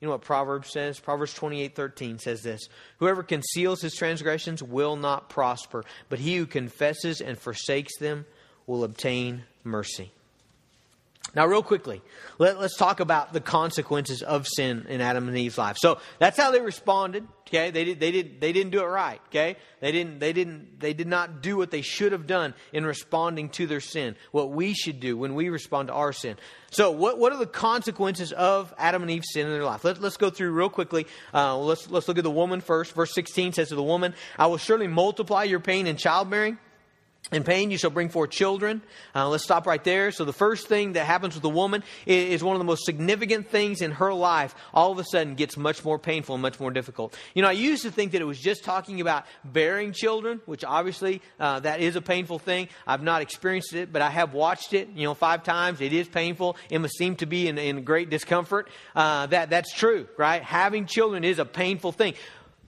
[0.00, 1.00] You know what Proverbs says?
[1.00, 6.46] Proverbs 28 13 says this Whoever conceals his transgressions will not prosper, but he who
[6.46, 8.26] confesses and forsakes them
[8.66, 10.12] will obtain mercy.
[11.34, 12.00] Now, real quickly,
[12.38, 15.76] let, us talk about the consequences of sin in Adam and Eve's life.
[15.78, 17.26] So that's how they responded.
[17.48, 19.20] Okay, they did, they did, they didn't do it right.
[19.28, 22.86] Okay, they didn't, they didn't, they did not do what they should have done in
[22.86, 24.14] responding to their sin.
[24.30, 26.36] What we should do when we respond to our sin.
[26.70, 29.82] So, what, what are the consequences of Adam and Eve's sin in their life?
[29.82, 31.06] Let, us go through real quickly.
[31.32, 32.92] Uh, let's let's look at the woman first.
[32.92, 36.58] Verse sixteen says to the woman, "I will surely multiply your pain in childbearing."
[37.32, 38.82] In pain, you shall bring forth children.
[39.14, 40.12] Uh, let's stop right there.
[40.12, 43.48] So, the first thing that happens with a woman is, one of the most significant
[43.48, 44.54] things in her life.
[44.74, 47.18] All of a sudden, gets much more painful and much more difficult.
[47.34, 50.64] You know, I used to think that it was just talking about bearing children, which
[50.64, 52.68] obviously uh, that is a painful thing.
[52.86, 54.90] I've not experienced it, but I have watched it.
[54.94, 55.80] You know, five times.
[55.80, 56.58] It is painful.
[56.68, 58.68] It must seem to be in, in great discomfort.
[58.94, 60.42] Uh, that that's true, right?
[60.42, 62.14] Having children is a painful thing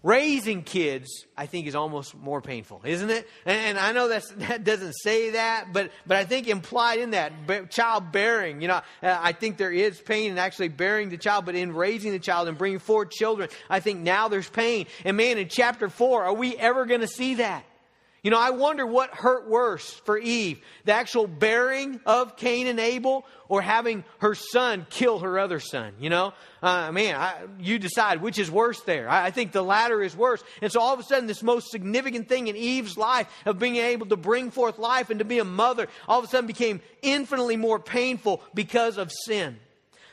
[0.07, 3.29] raising kids, I think, is almost more painful, isn't it?
[3.45, 7.11] And, and I know that's, that doesn't say that, but, but I think implied in
[7.11, 7.33] that,
[7.71, 11.75] childbearing, you know, I think there is pain in actually bearing the child, but in
[11.75, 14.87] raising the child and bringing forth children, I think now there's pain.
[15.05, 17.65] And man, in chapter 4, are we ever going to see that?
[18.27, 22.81] You know, I wonder what hurt worse for Eve the actual bearing of Cain and
[22.81, 25.93] Abel or having her son kill her other son.
[26.01, 29.09] You know, uh, man, I, you decide which is worse there.
[29.09, 30.43] I, I think the latter is worse.
[30.61, 33.77] And so all of a sudden, this most significant thing in Eve's life of being
[33.77, 36.81] able to bring forth life and to be a mother all of a sudden became
[37.03, 39.57] infinitely more painful because of sin.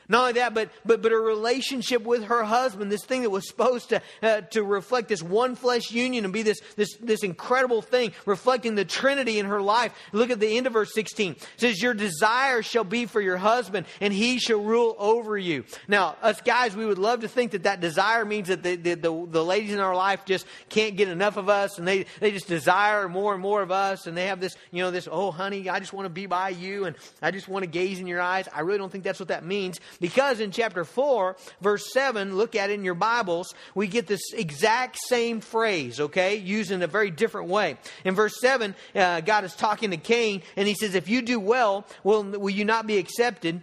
[0.08, 3.48] Not only that, but, but, but a relationship with her husband, this thing that was
[3.48, 7.82] supposed to, uh, to reflect this one flesh union and be this, this, this incredible
[7.82, 9.92] thing, reflecting the Trinity in her life.
[10.12, 11.32] Look at the end of verse 16.
[11.32, 15.64] It says, Your desire shall be for your husband, and he shall rule over you.
[15.88, 18.94] Now, us guys, we would love to think that that desire means that the, the,
[18.94, 22.30] the, the ladies in our life just can't get enough of us, and they, they
[22.30, 25.30] just desire more and more of us, and they have this, you know, this, oh,
[25.30, 28.06] honey, I just want to be by you, and I just want to gaze in
[28.06, 28.48] your eyes.
[28.52, 29.80] I really don't think that's what that means.
[30.00, 34.32] Because in chapter 4, verse 7, look at it in your Bibles, we get this
[34.32, 37.76] exact same phrase, okay, used in a very different way.
[38.04, 41.40] In verse 7, uh, God is talking to Cain, and he says, If you do
[41.40, 43.62] well, will, will you not be accepted?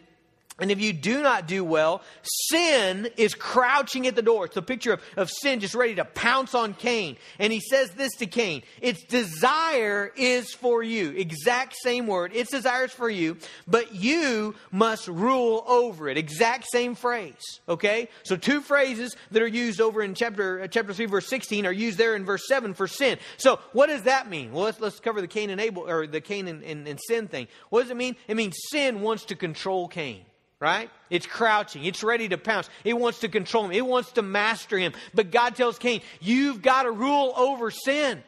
[0.62, 4.45] And if you do not do well, sin is crouching at the door.
[4.45, 7.18] It's a picture of, of sin just ready to pounce on Cain.
[7.39, 11.09] And he says this to Cain Its desire is for you.
[11.09, 12.32] Exact same word.
[12.36, 13.38] Its desire is for you,
[13.68, 16.18] but you must rule over it.
[16.20, 17.41] Exact same phrase.
[17.68, 18.07] Okay?
[18.22, 21.72] So two phrases that are used over in chapter, uh, chapter 3, verse 16 are
[21.72, 23.18] used there in verse 7 for sin.
[23.38, 24.51] So what does that mean?
[24.51, 27.28] Well, let's, let's cover the Cain and Abel, or the Cain and, and, and sin
[27.28, 27.47] thing.
[27.72, 28.16] What does it mean?
[28.28, 30.26] It means sin wants to control Cain
[30.62, 30.89] right?
[31.09, 31.84] It's crouching.
[31.84, 32.70] It's ready to pounce.
[32.86, 33.72] It wants to control him.
[33.72, 34.93] It wants to master him.
[35.14, 38.24] But God tells Cain, you've got to rule over sin.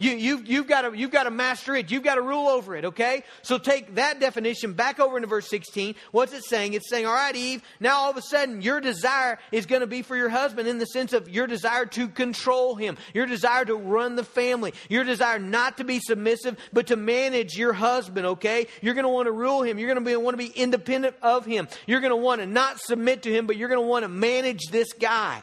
[0.00, 1.90] You, you, you've, got to, you've got to master it.
[1.90, 3.22] You've got to rule over it, okay?
[3.42, 5.94] So take that definition back over into verse 16.
[6.10, 6.72] What's it saying?
[6.72, 9.86] It's saying, all right, Eve, now all of a sudden your desire is going to
[9.86, 13.66] be for your husband in the sense of your desire to control him, your desire
[13.66, 18.24] to run the family, your desire not to be submissive, but to manage your husband,
[18.24, 18.68] okay?
[18.80, 19.78] You're going to want to rule him.
[19.78, 21.68] You're going to want to be independent of him.
[21.86, 24.08] You're going to want to not submit to him, but you're going to want to
[24.08, 25.42] manage this guy.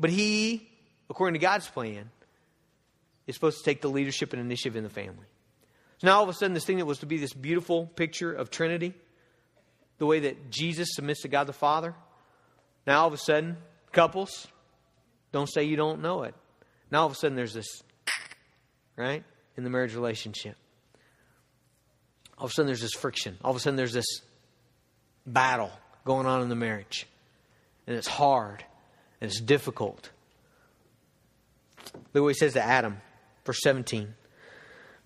[0.00, 0.66] But he,
[1.10, 2.10] according to God's plan,
[3.26, 5.26] is supposed to take the leadership and initiative in the family.
[5.98, 8.32] So now all of a sudden, this thing that was to be this beautiful picture
[8.32, 8.94] of Trinity,
[9.98, 11.94] the way that Jesus submits to God the Father,
[12.86, 13.56] now all of a sudden,
[13.92, 14.46] couples,
[15.32, 16.34] don't say you don't know it.
[16.90, 17.82] Now all of a sudden, there's this,
[18.96, 19.24] right,
[19.56, 20.56] in the marriage relationship.
[22.36, 23.38] All of a sudden, there's this friction.
[23.42, 24.20] All of a sudden, there's this
[25.26, 25.70] battle
[26.04, 27.06] going on in the marriage.
[27.86, 28.64] And it's hard
[29.20, 30.10] and it's difficult.
[32.12, 33.00] Look what he says to Adam,
[33.44, 34.14] verse 17.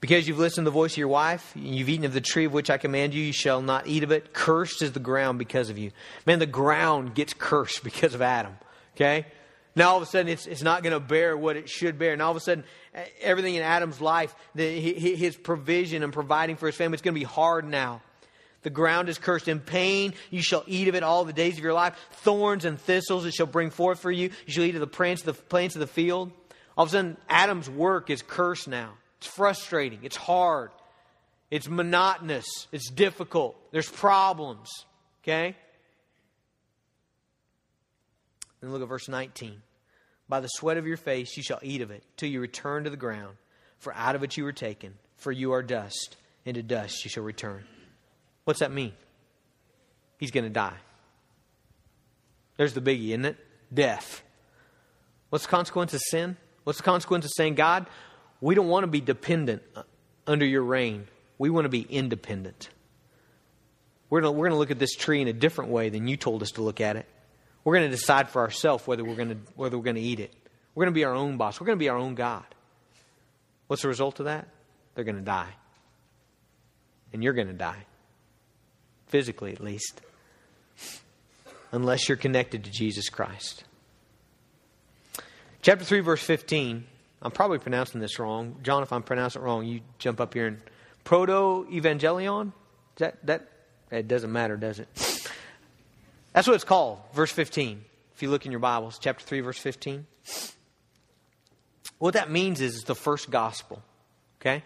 [0.01, 2.45] Because you've listened to the voice of your wife, and you've eaten of the tree
[2.45, 4.33] of which I command you, you shall not eat of it.
[4.33, 5.91] Cursed is the ground because of you.
[6.25, 8.57] Man, the ground gets cursed because of Adam.
[8.95, 9.27] Okay?
[9.75, 12.13] Now all of a sudden it's, it's not going to bear what it should bear.
[12.13, 12.65] And all of a sudden
[13.21, 17.21] everything in Adam's life, the, his provision and providing for his family, it's going to
[17.21, 18.03] be hard now.
[18.63, 20.15] The ground is cursed in pain.
[20.31, 21.97] You shall eat of it all the days of your life.
[22.11, 24.31] Thorns and thistles it shall bring forth for you.
[24.47, 26.33] You shall eat of the plants of the, plants of the field.
[26.79, 28.95] All of a sudden, Adam's work is cursed now.
[29.19, 29.99] It's frustrating.
[30.05, 30.71] It's hard.
[31.51, 32.47] It's monotonous.
[32.71, 33.57] It's difficult.
[33.73, 34.69] There's problems.
[35.25, 35.57] Okay?
[38.63, 39.61] And look at verse 19.
[40.29, 42.91] By the sweat of your face you shall eat of it, till you return to
[42.91, 43.37] the ground.
[43.79, 46.17] For out of it you were taken, for you are dust,
[46.47, 47.65] and to dust you shall return.
[48.45, 48.93] What's that mean?
[50.19, 50.77] He's going to die.
[52.57, 53.37] There's the biggie, isn't it?
[53.75, 54.23] Death.
[55.31, 56.37] What's the consequence of sin?
[56.69, 57.87] What's the consequence of saying, God,
[58.43, 59.63] we don't want to be dependent
[60.27, 61.07] under your reign.
[61.39, 62.69] We want to be independent.
[64.11, 66.19] We're going, to, we're to look at this tree in a different way than you
[66.19, 67.07] told us to look at it.
[67.65, 70.21] We're going to decide for ourselves whether we're going to, whether we're going to eat
[70.21, 70.31] it.
[70.75, 71.59] We're going to be our own boss.
[71.59, 72.45] We're going to be our own God.
[73.69, 74.47] What's the result of that?
[74.95, 75.55] They're going to die.
[77.15, 77.87] And you're going to die.
[79.07, 80.03] Physically, at least.
[81.73, 83.65] Unless you're connected to Jesus Christ.
[85.61, 86.85] Chapter 3, verse 15.
[87.21, 88.57] I'm probably pronouncing this wrong.
[88.63, 90.61] John, if I'm pronouncing it wrong, you jump up here and
[91.03, 92.53] proto evangelion?
[92.97, 93.49] That that
[93.91, 94.89] it doesn't matter, does it?
[96.33, 97.85] That's what it's called, verse 15.
[98.15, 100.07] If you look in your Bibles, chapter 3, verse 15.
[101.99, 103.83] What that means is it's the first gospel.
[104.41, 104.63] Okay?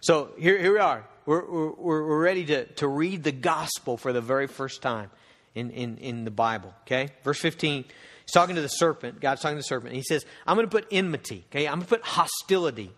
[0.00, 1.04] So here, here we are.
[1.26, 5.10] We're, we're, we're ready to, to read the gospel for the very first time
[5.54, 6.72] in, in, in the Bible.
[6.82, 7.08] Okay?
[7.24, 7.84] Verse 15.
[8.28, 9.22] He's talking to the serpent.
[9.22, 9.94] God's talking to the serpent.
[9.94, 11.46] he says, I'm going to put enmity.
[11.50, 11.66] Okay?
[11.66, 12.92] I'm going to put hostility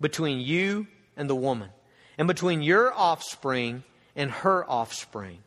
[0.00, 1.70] between you and the woman,
[2.18, 3.82] and between your offspring
[4.14, 5.38] and her offspring.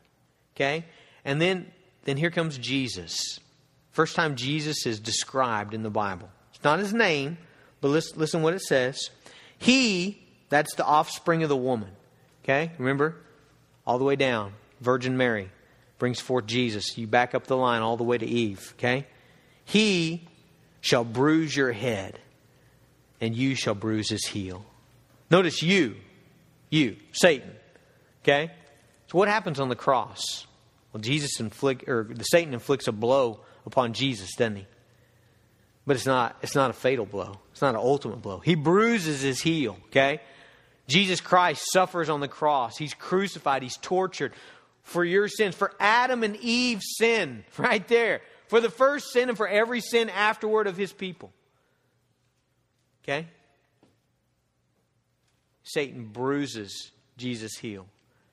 [0.54, 0.84] Okay?
[1.24, 1.72] And then
[2.04, 3.40] then here comes Jesus.
[3.92, 6.28] First time Jesus is described in the Bible.
[6.54, 7.38] It's not his name,
[7.80, 9.08] but listen, listen what it says.
[9.56, 11.90] He, that's the offspring of the woman.
[12.44, 12.72] Okay?
[12.76, 13.16] Remember?
[13.86, 14.52] All the way down.
[14.82, 15.50] Virgin Mary
[15.98, 16.98] brings forth Jesus.
[16.98, 18.74] You back up the line all the way to Eve.
[18.76, 19.06] Okay?
[19.70, 20.26] He
[20.80, 22.18] shall bruise your head,
[23.20, 24.64] and you shall bruise his heel.
[25.30, 25.94] Notice you,
[26.70, 27.52] you, Satan.
[28.24, 28.50] Okay?
[29.06, 30.46] So what happens on the cross?
[30.92, 34.66] Well, Jesus inflict or the Satan inflicts a blow upon Jesus, doesn't he?
[35.86, 37.38] But it's not it's not a fatal blow.
[37.52, 38.40] It's not an ultimate blow.
[38.40, 40.20] He bruises his heel, okay?
[40.88, 42.76] Jesus Christ suffers on the cross.
[42.76, 44.32] He's crucified, he's tortured
[44.82, 48.22] for your sins, for Adam and Eve's sin, right there.
[48.50, 51.32] For the first sin and for every sin afterward of his people.
[53.04, 53.28] Okay?
[55.62, 57.86] Satan bruises Jesus' heel.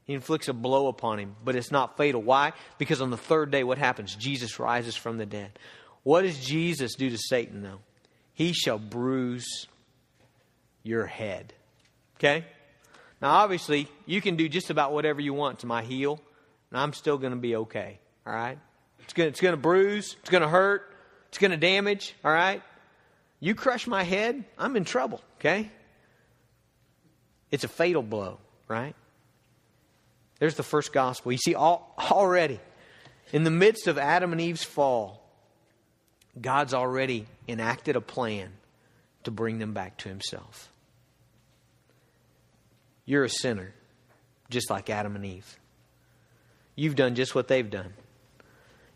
[0.06, 2.24] He inflicts a blow upon him, but it's not fatal.
[2.24, 2.54] Why?
[2.80, 4.16] Because on the third day, what happens?
[4.16, 5.52] Jesus rises from the dead.
[6.02, 7.82] What does Jesus do to Satan, though?
[8.34, 9.68] He shall bruise
[10.82, 11.54] your head.
[12.16, 12.44] Okay?
[13.22, 16.20] Now, obviously, you can do just about whatever you want to my heel,
[16.72, 18.00] and I'm still going to be okay.
[18.26, 18.58] All right?
[19.00, 20.94] It's going it's to bruise, it's going to hurt,
[21.30, 22.16] it's going to damage.
[22.24, 22.62] All right?
[23.40, 25.22] You crush my head, I'm in trouble.
[25.40, 25.72] Okay?
[27.52, 28.96] It's a fatal blow, right?
[30.40, 31.32] There's the first gospel.
[31.32, 32.60] You see, all, already,
[33.32, 35.24] in the midst of Adam and Eve's fall,
[36.40, 38.52] God's already enacted a plan
[39.24, 40.72] to bring them back to Himself.
[43.06, 43.74] You're a sinner,
[44.50, 45.58] just like Adam and Eve.
[46.76, 47.94] You've done just what they've done.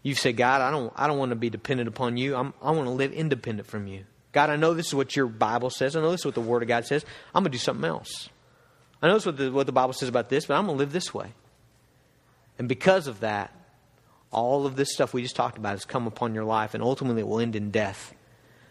[0.04, 2.36] You've said, God, I don't, I don't want to be dependent upon you.
[2.36, 4.06] I'm, I want to live independent from you.
[4.32, 5.96] God, I know this is what your Bible says.
[5.96, 7.06] I know this is what the Word of God says.
[7.36, 8.30] I'm going to do something else.
[9.02, 10.80] I know this what the, what the Bible says about this, but I'm going to
[10.80, 11.34] live this way.
[12.58, 13.54] And because of that,
[14.32, 17.22] all of this stuff we just talked about has come upon your life, and ultimately
[17.22, 18.14] it will end in death.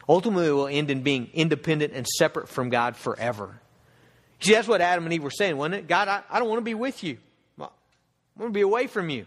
[0.09, 3.61] Ultimately, it will end in being independent and separate from God forever.
[4.41, 5.87] See, that's what Adam and Eve were saying, wasn't it?
[5.87, 7.19] God, I, I don't want to be with you.
[7.61, 7.69] I
[8.37, 9.27] want to be away from you.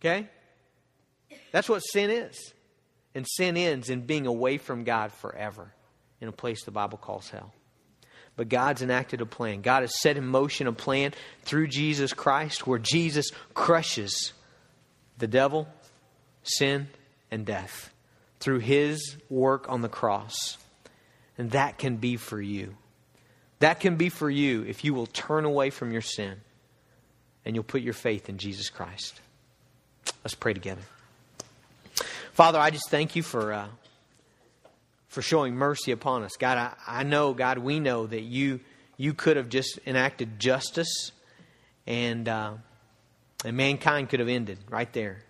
[0.00, 0.28] Okay?
[1.50, 2.52] That's what sin is.
[3.14, 5.72] And sin ends in being away from God forever
[6.20, 7.52] in a place the Bible calls hell.
[8.36, 9.60] But God's enacted a plan.
[9.60, 11.12] God has set in motion a plan
[11.42, 14.32] through Jesus Christ where Jesus crushes
[15.18, 15.68] the devil,
[16.42, 16.88] sin,
[17.30, 17.92] and death
[18.40, 20.56] through his work on the cross.
[21.36, 22.74] And that can be for you.
[23.58, 26.40] That can be for you if you will turn away from your sin
[27.44, 29.20] and you'll put your faith in Jesus Christ.
[30.24, 30.82] Let's pray together.
[32.32, 33.68] Father, I just thank you for uh,
[35.08, 36.32] for showing mercy upon us.
[36.38, 38.60] God, I, I know, God, we know that you
[38.96, 41.12] you could have just enacted justice
[41.86, 42.54] and uh,
[43.44, 45.22] and mankind could have ended right there.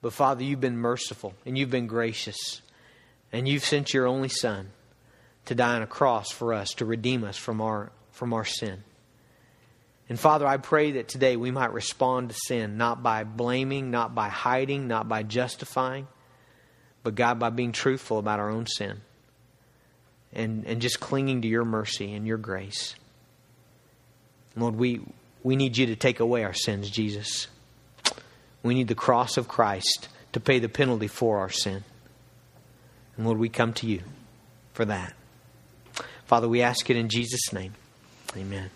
[0.00, 2.62] But Father, you've been merciful and you've been gracious.
[3.32, 4.70] And you've sent your only Son
[5.44, 8.84] to die on a cross for us, to redeem us from our, from our sin.
[10.08, 14.14] And Father, I pray that today we might respond to sin, not by blaming, not
[14.14, 16.08] by hiding, not by justifying,
[17.02, 19.02] but God, by being truthful about our own sin
[20.32, 22.94] and, and just clinging to your mercy and your grace.
[24.56, 25.00] Lord, we,
[25.42, 27.46] we need you to take away our sins, Jesus.
[28.62, 31.84] We need the cross of Christ to pay the penalty for our sin.
[33.16, 34.02] And Lord, we come to you
[34.72, 35.14] for that.
[36.26, 37.74] Father, we ask it in Jesus' name.
[38.36, 38.70] Amen.